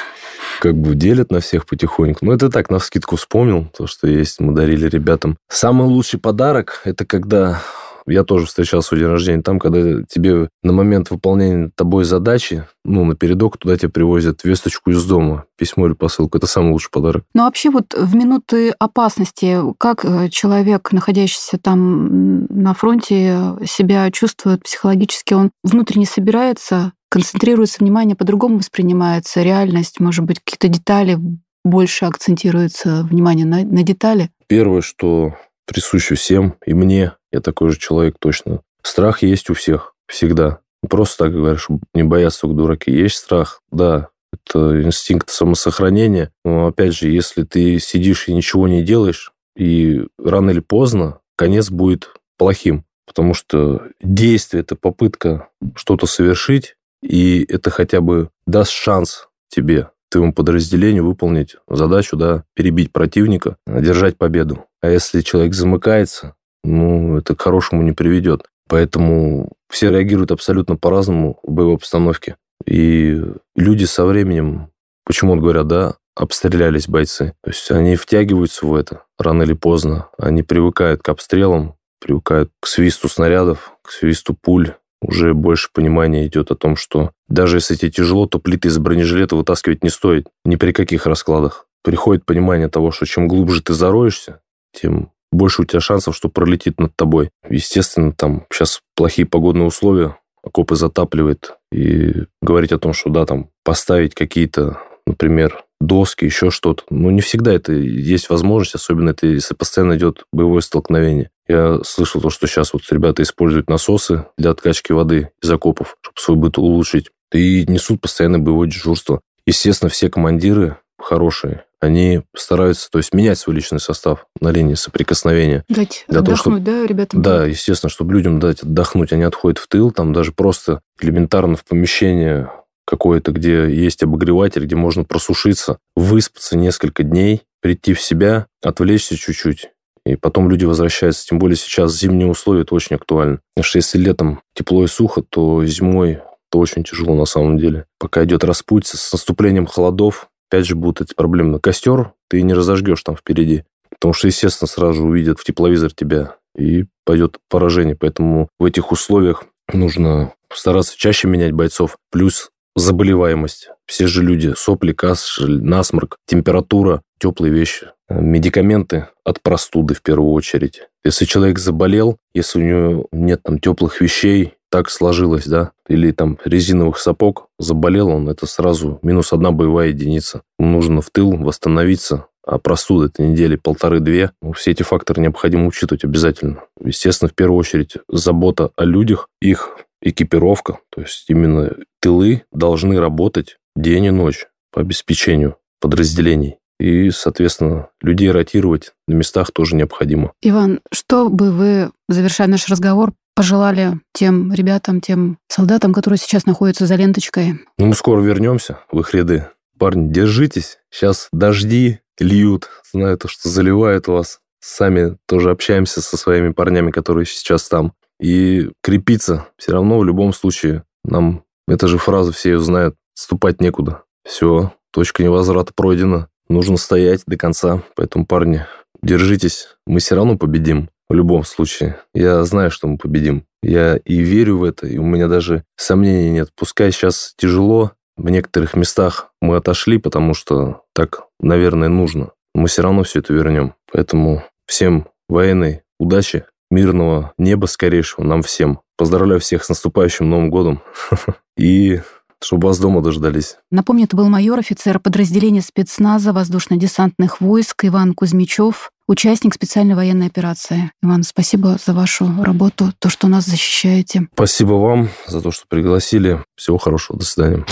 как 0.64 0.78
бы 0.78 0.96
делят 0.96 1.30
на 1.30 1.42
всех 1.42 1.66
потихоньку. 1.66 2.26
Ну, 2.26 2.32
это 2.32 2.50
так, 2.50 2.70
на 2.70 2.80
скидку 2.80 3.18
вспомнил, 3.18 3.68
то, 3.78 3.86
что 3.86 4.08
есть, 4.08 4.40
мы 4.40 4.54
дарили 4.54 4.88
ребятам. 4.88 5.36
Самый 5.50 5.88
лучший 5.88 6.22
подарок– 6.22 6.80
это 6.86 7.06
когда 7.06 7.62
я 8.08 8.24
тоже 8.24 8.46
встречался 8.46 8.96
у 8.96 8.98
день 8.98 9.08
рождения 9.08 9.42
там, 9.42 9.60
когда 9.60 10.04
тебе 10.04 10.48
на 10.62 10.72
момент 10.72 11.12
выполнения 11.12 11.70
тобой 11.76 12.06
задачи, 12.06 12.66
ну, 12.86 13.04
на 13.04 13.14
передок 13.16 13.58
туда 13.58 13.78
тебе 13.78 13.90
привозят 13.90 14.46
весточку 14.46 14.92
из 14.92 15.04
дома, 15.06 15.44
письмо 15.58 15.88
или 15.88 15.94
посылку. 15.94 16.38
Это 16.38 16.48
самый 16.48 16.72
лучший 16.72 16.92
подарок. 16.92 17.26
Ну, 17.34 17.44
вообще 17.44 17.70
вот 17.70 17.94
в 17.94 18.16
минуты 18.16 18.70
опасности, 18.80 19.60
как 19.78 20.06
э, 20.06 20.30
человек, 20.30 20.94
находящийся 20.94 21.58
там 21.58 22.46
на 22.46 22.74
фронте, 22.74 23.38
себя 23.66 24.10
чувствует 24.12 24.64
психологически? 24.64 25.34
Он 25.34 25.52
внутренне 25.62 26.06
собирается, 26.06 26.94
концентрируется 27.14 27.78
внимание, 27.80 28.16
по-другому 28.16 28.58
воспринимается 28.58 29.44
реальность, 29.44 30.00
может 30.00 30.26
быть, 30.26 30.40
какие-то 30.40 30.68
детали 30.68 31.20
больше 31.64 32.06
акцентируется 32.06 33.04
внимание 33.04 33.46
на, 33.46 33.64
на 33.64 33.84
детали? 33.84 34.32
Первое, 34.48 34.82
что 34.82 35.38
присуще 35.68 36.16
всем, 36.16 36.56
и 36.66 36.74
мне, 36.74 37.14
я 37.32 37.40
такой 37.40 37.70
же 37.70 37.78
человек 37.78 38.16
точно. 38.20 38.62
Страх 38.82 39.22
есть 39.22 39.52
у 39.52 39.54
всех, 39.54 39.94
всегда. 40.08 40.62
Просто 40.90 41.26
так 41.26 41.34
говоришь, 41.34 41.68
не 41.94 42.02
бояться 42.02 42.42
только 42.42 42.56
дураки. 42.56 42.90
Есть 42.90 43.18
страх, 43.18 43.62
да, 43.72 44.10
это 44.34 44.82
инстинкт 44.82 45.30
самосохранения. 45.30 46.32
Но 46.44 46.66
опять 46.66 46.96
же, 46.96 47.12
если 47.12 47.44
ты 47.44 47.78
сидишь 47.78 48.28
и 48.28 48.34
ничего 48.34 48.68
не 48.68 48.82
делаешь, 48.82 49.34
и 49.56 50.02
рано 50.18 50.50
или 50.50 50.62
поздно 50.62 51.20
конец 51.36 51.70
будет 51.70 52.10
плохим. 52.40 52.86
Потому 53.06 53.36
что 53.36 53.84
действие– 54.02 54.62
это 54.64 54.76
попытка 54.76 55.50
что-то 55.76 56.08
совершить, 56.08 56.76
и 57.04 57.46
это 57.48 57.70
хотя 57.70 58.02
бы 58.02 58.30
даст 58.48 58.72
шанс 58.72 59.28
тебе 59.50 59.90
твоему 60.10 60.34
подразделению 60.34 61.06
выполнить 61.06 61.56
задачу, 61.68 62.16
да, 62.16 62.44
перебить 62.56 62.92
противника, 62.92 63.58
одержать 63.66 64.18
победу. 64.18 64.66
А 64.82 64.90
если 64.90 65.22
человек 65.22 65.54
замыкается, 65.54 66.36
ну, 66.64 67.18
это 67.18 67.36
к 67.36 67.42
хорошему 67.42 67.82
не 67.82 67.92
приведет. 67.92 68.46
Поэтому 68.70 69.52
все 69.70 69.90
реагируют 69.90 70.32
абсолютно 70.32 70.76
по-разному 70.76 71.40
в 71.44 71.52
боевой 71.52 71.76
обстановке. 71.76 72.38
И 72.66 73.22
люди 73.56 73.86
со 73.86 74.06
временем, 74.06 74.70
почему 75.04 75.36
говорят, 75.36 75.68
да, 75.68 75.96
обстрелялись 76.16 76.88
бойцы. 76.88 77.34
То 77.44 77.50
есть 77.50 77.72
они 77.72 77.96
втягиваются 77.96 78.66
в 78.66 78.76
это 78.76 79.04
рано 79.18 79.44
или 79.44 79.54
поздно. 79.54 80.10
Они 80.18 80.44
привыкают 80.44 81.02
к 81.02 81.10
обстрелам, 81.10 81.76
привыкают 82.00 82.52
к 82.60 82.68
свисту 82.68 83.10
снарядов, 83.10 83.74
к 83.82 83.92
свисту 83.92 84.36
пуль, 84.40 84.76
уже 85.04 85.34
больше 85.34 85.70
понимания 85.74 86.26
идет 86.26 86.52
о 86.52 86.56
том, 86.56 86.76
что 86.76 87.12
даже 87.28 87.58
если 87.58 87.76
тебе 87.76 87.92
тяжело, 87.92 88.26
то 88.26 88.40
плиты 88.40 88.70
из 88.70 88.78
бронежилета 88.78 89.36
вытаскивать 89.36 89.84
не 89.84 89.90
стоит 89.90 90.28
ни 90.46 90.56
при 90.56 90.72
каких 90.72 91.06
раскладах. 91.06 91.68
Приходит 91.84 92.26
понимание 92.26 92.70
того, 92.70 92.92
что 92.92 93.06
чем 93.06 93.28
глубже 93.28 93.62
ты 93.62 93.74
зароешься, 93.74 94.40
тем 94.74 95.12
больше 95.32 95.64
у 95.64 95.66
тебя 95.66 95.80
шансов, 95.80 96.16
что 96.16 96.30
пролетит 96.30 96.80
над 96.80 96.96
тобой. 96.96 97.30
Естественно, 97.50 98.14
там 98.14 98.46
сейчас 98.52 98.82
плохие 98.96 99.28
погодные 99.28 99.66
условия, 99.66 100.18
окопы 100.44 100.76
затапливает. 100.76 101.56
И 101.72 102.26
говорить 102.42 102.72
о 102.72 102.80
том, 102.80 102.94
что 102.94 103.10
да, 103.10 103.26
там 103.26 103.50
поставить 103.64 104.14
какие-то, 104.16 104.80
например, 105.06 105.66
доски, 105.86 106.26
еще 106.26 106.50
что-то. 106.50 106.84
Ну, 106.90 107.10
не 107.10 107.22
всегда 107.22 107.54
это 107.54 107.74
есть 107.74 108.30
возможность, 108.30 108.76
особенно 108.76 109.12
это, 109.12 109.28
если 109.28 109.54
постоянно 109.54 109.96
идет 109.96 110.26
боевое 110.32 110.62
столкновение. 110.62 111.30
Я 111.48 111.80
слышал 111.84 112.22
то, 112.22 112.30
что 112.30 112.48
сейчас 112.48 112.74
вот 112.74 112.84
ребята 112.90 113.22
используют 113.22 113.70
насосы 113.70 114.26
для 114.38 114.52
откачки 114.52 114.92
воды 114.92 115.30
из 115.42 115.52
окопов, 115.52 115.98
чтобы 116.02 116.20
свой 116.20 116.38
быт 116.38 116.58
улучшить. 116.58 117.10
И 117.34 117.66
несут 117.68 118.00
постоянно 118.00 118.40
боевое 118.40 118.68
дежурство. 118.68 119.22
Естественно, 119.46 119.90
все 119.90 120.10
командиры 120.10 120.78
хорошие, 120.98 121.66
они 121.84 122.22
стараются, 122.34 122.90
то 122.90 122.98
есть 122.98 123.14
менять 123.14 123.38
свой 123.38 123.58
личный 123.58 123.80
состав 123.80 124.26
на 124.40 124.52
линии 124.52 124.76
соприкосновения. 124.76 125.66
Дать 125.68 126.06
для 126.08 126.20
отдохнуть, 126.20 126.44
того, 126.44 126.56
чтобы, 126.56 126.60
да, 126.60 126.88
ребятам? 126.88 127.22
Да, 127.22 127.46
естественно, 127.46 127.90
чтобы 127.90 128.14
людям 128.14 128.40
дать 128.40 128.64
отдохнуть. 128.64 129.12
Они 129.12 129.24
отходят 129.24 129.58
в 129.58 129.68
тыл, 129.68 129.92
там 129.92 130.14
даже 130.14 130.32
просто 130.32 130.80
элементарно 131.02 131.58
в 131.58 131.66
помещение 131.66 132.50
какое-то, 132.86 133.32
где 133.32 133.70
есть 133.70 134.04
обогреватель, 134.04 134.66
где 134.66 134.76
можно 134.76 135.04
просушиться, 135.04 135.78
выспаться 135.96 136.58
несколько 136.58 137.04
дней, 137.04 137.44
прийти 137.62 137.94
в 137.94 138.02
себя, 138.02 138.48
отвлечься 138.62 139.18
чуть-чуть. 139.18 139.70
И 140.06 140.16
потом 140.18 140.50
люди 140.50 140.66
возвращаются. 140.66 141.26
Тем 141.26 141.40
более 141.40 141.56
сейчас 141.56 141.98
зимние 141.98 142.28
условия, 142.28 142.64
это 142.64 142.76
очень 142.76 142.98
актуально. 142.98 143.40
Потому 143.56 143.66
что 143.66 143.78
если 143.78 143.98
летом 143.98 144.42
тепло 144.54 144.84
и 144.84 144.88
сухо, 144.88 145.24
то 145.28 145.66
зимой 145.66 146.20
это 146.54 146.60
очень 146.60 146.84
тяжело 146.84 147.16
на 147.16 147.26
самом 147.26 147.58
деле. 147.58 147.86
Пока 147.98 148.24
идет 148.26 148.44
распуть, 148.44 148.86
с 148.86 149.12
наступлением 149.12 149.66
холодов, 149.66 150.28
опять 150.50 150.68
же 150.68 150.76
будут 150.76 151.02
эти 151.02 151.16
проблемы. 151.16 151.60
Костер 151.60 152.14
ты 152.30 152.42
не 152.42 152.54
разожгешь 152.54 153.02
там 153.02 153.16
впереди. 153.16 153.64
Потому 153.90 154.14
что, 154.14 154.28
естественно, 154.28 154.68
сразу 154.68 155.04
увидят 155.04 155.40
в 155.40 155.46
тепловизор 155.46 155.94
тебя 155.94 156.36
и 156.58 156.86
пойдет 157.06 157.38
поражение. 157.50 157.96
Поэтому 157.96 158.50
в 158.60 158.66
этих 158.66 158.92
условиях 158.92 159.46
нужно 159.72 160.34
стараться 160.54 160.96
чаще 160.98 161.28
менять 161.28 161.54
бойцов. 161.54 161.98
Плюс 162.12 162.52
заболеваемость. 162.76 163.70
Все 163.86 164.08
же 164.08 164.24
люди, 164.24 164.54
сопли, 164.56 164.94
кашель, 164.94 165.62
насморк, 165.64 166.18
температура, 166.28 167.02
теплые 167.20 167.54
вещи. 167.54 167.88
Медикаменты 168.10 169.08
от 169.24 169.42
простуды 169.42 169.94
в 169.94 170.02
первую 170.02 170.32
очередь. 170.32 170.84
Если 171.04 171.26
человек 171.26 171.60
заболел, 171.60 172.18
если 172.34 172.60
у 172.60 172.64
него 172.64 173.08
нет 173.12 173.42
там 173.44 173.60
теплых 173.60 174.02
вещей, 174.02 174.54
так 174.70 174.90
сложилось, 174.90 175.46
да, 175.46 175.72
или 175.88 176.12
там 176.12 176.40
резиновых 176.44 176.98
сапог, 176.98 177.48
заболел 177.60 178.10
он, 178.10 178.28
это 178.28 178.48
сразу 178.48 179.00
минус 179.04 179.32
одна 179.32 179.52
боевая 179.52 179.90
единица. 179.90 180.42
Нужно 180.58 181.02
в 181.02 181.12
тыл 181.12 181.32
восстановиться, 181.38 182.26
а 182.46 182.58
простуда 182.58 183.06
это 183.06 183.22
недели 183.24 183.56
полторы-две. 183.56 184.32
Ну, 184.42 184.54
все 184.54 184.72
эти 184.72 184.82
факторы 184.84 185.22
необходимо 185.22 185.68
учитывать 185.68 186.04
обязательно. 186.04 186.64
Естественно, 186.84 187.30
в 187.30 187.36
первую 187.36 187.60
очередь 187.60 187.98
забота 188.10 188.72
о 188.76 188.84
людях, 188.84 189.30
их 189.42 189.78
экипировка, 190.02 190.80
то 190.90 191.02
есть 191.02 191.26
именно 191.30 191.76
тылы 192.04 192.44
должны 192.52 193.00
работать 193.00 193.58
день 193.78 194.06
и 194.06 194.12
ночь 194.12 194.48
по 194.74 194.82
обеспечению 194.82 195.56
подразделений. 195.80 196.58
И, 196.78 197.12
соответственно, 197.12 197.88
людей 198.02 198.30
ротировать 198.30 198.92
на 199.08 199.14
местах 199.14 199.52
тоже 199.52 199.78
необходимо. 199.78 200.34
Иван, 200.42 200.82
что 200.92 201.30
бы 201.30 201.52
вы, 201.52 201.92
завершая 202.10 202.50
наш 202.50 202.68
разговор, 202.68 203.14
пожелали 203.36 204.02
тем 204.12 204.52
ребятам, 204.54 205.00
тем 205.00 205.38
солдатам, 205.48 205.94
которые 205.94 206.18
сейчас 206.18 206.46
находятся 206.46 206.88
за 206.88 206.96
ленточкой? 206.96 207.62
Ну, 207.78 207.86
мы 207.86 207.94
скоро 207.94 208.22
вернемся 208.22 208.80
в 208.92 209.00
их 209.00 209.14
ряды. 209.14 209.48
Парни, 209.80 210.12
держитесь. 210.12 210.80
Сейчас 210.90 211.30
дожди 211.32 212.00
льют. 212.20 212.68
Знаю 212.92 213.18
то, 213.18 213.30
что 213.30 213.48
заливают 213.48 214.08
вас. 214.08 214.40
Сами 214.60 215.18
тоже 215.26 215.52
общаемся 215.52 216.02
со 216.02 216.18
своими 216.18 216.50
парнями, 216.50 216.92
которые 216.92 217.26
сейчас 217.26 217.70
там 217.70 217.94
и 218.20 218.70
крепиться. 218.82 219.48
Все 219.58 219.72
равно 219.72 220.00
в 220.00 220.06
любом 220.06 220.34
случае 220.34 220.84
нам, 221.06 221.44
эта 221.68 221.88
же 221.88 221.98
фраза 221.98 222.32
все 222.32 222.52
ее 222.52 222.60
знают, 222.60 222.96
ступать 223.14 223.62
некуда. 223.62 224.04
Все, 224.26 224.74
точка 224.92 225.24
невозврата 225.24 225.74
пройдена. 225.76 226.28
Нужно 226.50 226.78
стоять 226.78 227.24
до 227.26 227.38
конца. 227.38 227.84
Поэтому, 227.96 228.26
парни, 228.26 228.66
держитесь. 229.02 229.70
Мы 229.86 230.00
все 230.00 230.16
равно 230.16 230.38
победим. 230.38 230.90
В 231.10 231.14
любом 231.14 231.44
случае. 231.44 232.00
Я 232.14 232.44
знаю, 232.44 232.72
что 232.72 232.88
мы 232.88 232.98
победим. 232.98 233.46
Я 233.62 233.98
и 233.98 234.20
верю 234.20 234.58
в 234.58 234.64
это, 234.64 234.88
и 234.88 234.98
у 234.98 235.04
меня 235.04 235.28
даже 235.28 235.64
сомнений 235.76 236.32
нет. 236.32 236.50
Пускай 236.56 236.92
сейчас 236.92 237.34
тяжело, 237.38 237.92
в 238.16 238.30
некоторых 238.30 238.76
местах 238.76 239.32
мы 239.42 239.58
отошли, 239.58 239.98
потому 239.98 240.34
что 240.34 240.82
так, 240.94 241.24
наверное, 241.40 241.90
нужно. 241.90 242.32
Мы 242.54 242.68
все 242.68 242.82
равно 242.84 243.04
все 243.04 243.20
это 243.20 243.34
вернем. 243.34 243.76
Поэтому 243.92 244.44
всем 244.66 245.08
военной 245.28 245.82
удачи, 246.00 246.46
мирного 246.74 247.34
неба 247.38 247.66
скорейшего 247.68 248.24
нам 248.24 248.42
всем. 248.42 248.80
Поздравляю 248.98 249.40
всех 249.40 249.64
с 249.64 249.70
наступающим 249.70 250.30
Новым 250.30 250.50
годом. 250.50 250.82
И 251.58 252.02
чтобы 252.42 252.68
вас 252.68 252.78
дома 252.78 253.02
дождались. 253.02 253.56
Напомню, 253.72 254.04
это 254.06 254.18
был 254.18 254.28
майор, 254.30 254.60
офицер 254.60 255.00
подразделения 255.00 255.62
спецназа 255.62 256.34
воздушно-десантных 256.34 257.40
войск 257.40 257.86
Иван 257.86 258.14
Кузьмичев, 258.14 258.92
участник 259.08 259.54
специальной 259.54 259.96
военной 259.96 260.28
операции. 260.28 260.92
Иван, 261.02 261.24
спасибо 261.24 261.78
за 261.84 261.94
вашу 261.94 262.30
работу, 262.44 262.92
то, 263.00 263.10
что 263.10 263.28
нас 263.28 263.46
защищаете. 263.46 264.28
Спасибо 264.34 264.74
вам 264.74 265.10
за 265.26 265.42
то, 265.42 265.52
что 265.52 265.66
пригласили. 265.68 266.44
Всего 266.56 266.78
хорошего. 266.78 267.18
До 267.18 267.26
свидания. 267.26 267.66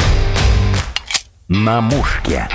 На 1.48 1.82
мушке. 1.82 2.48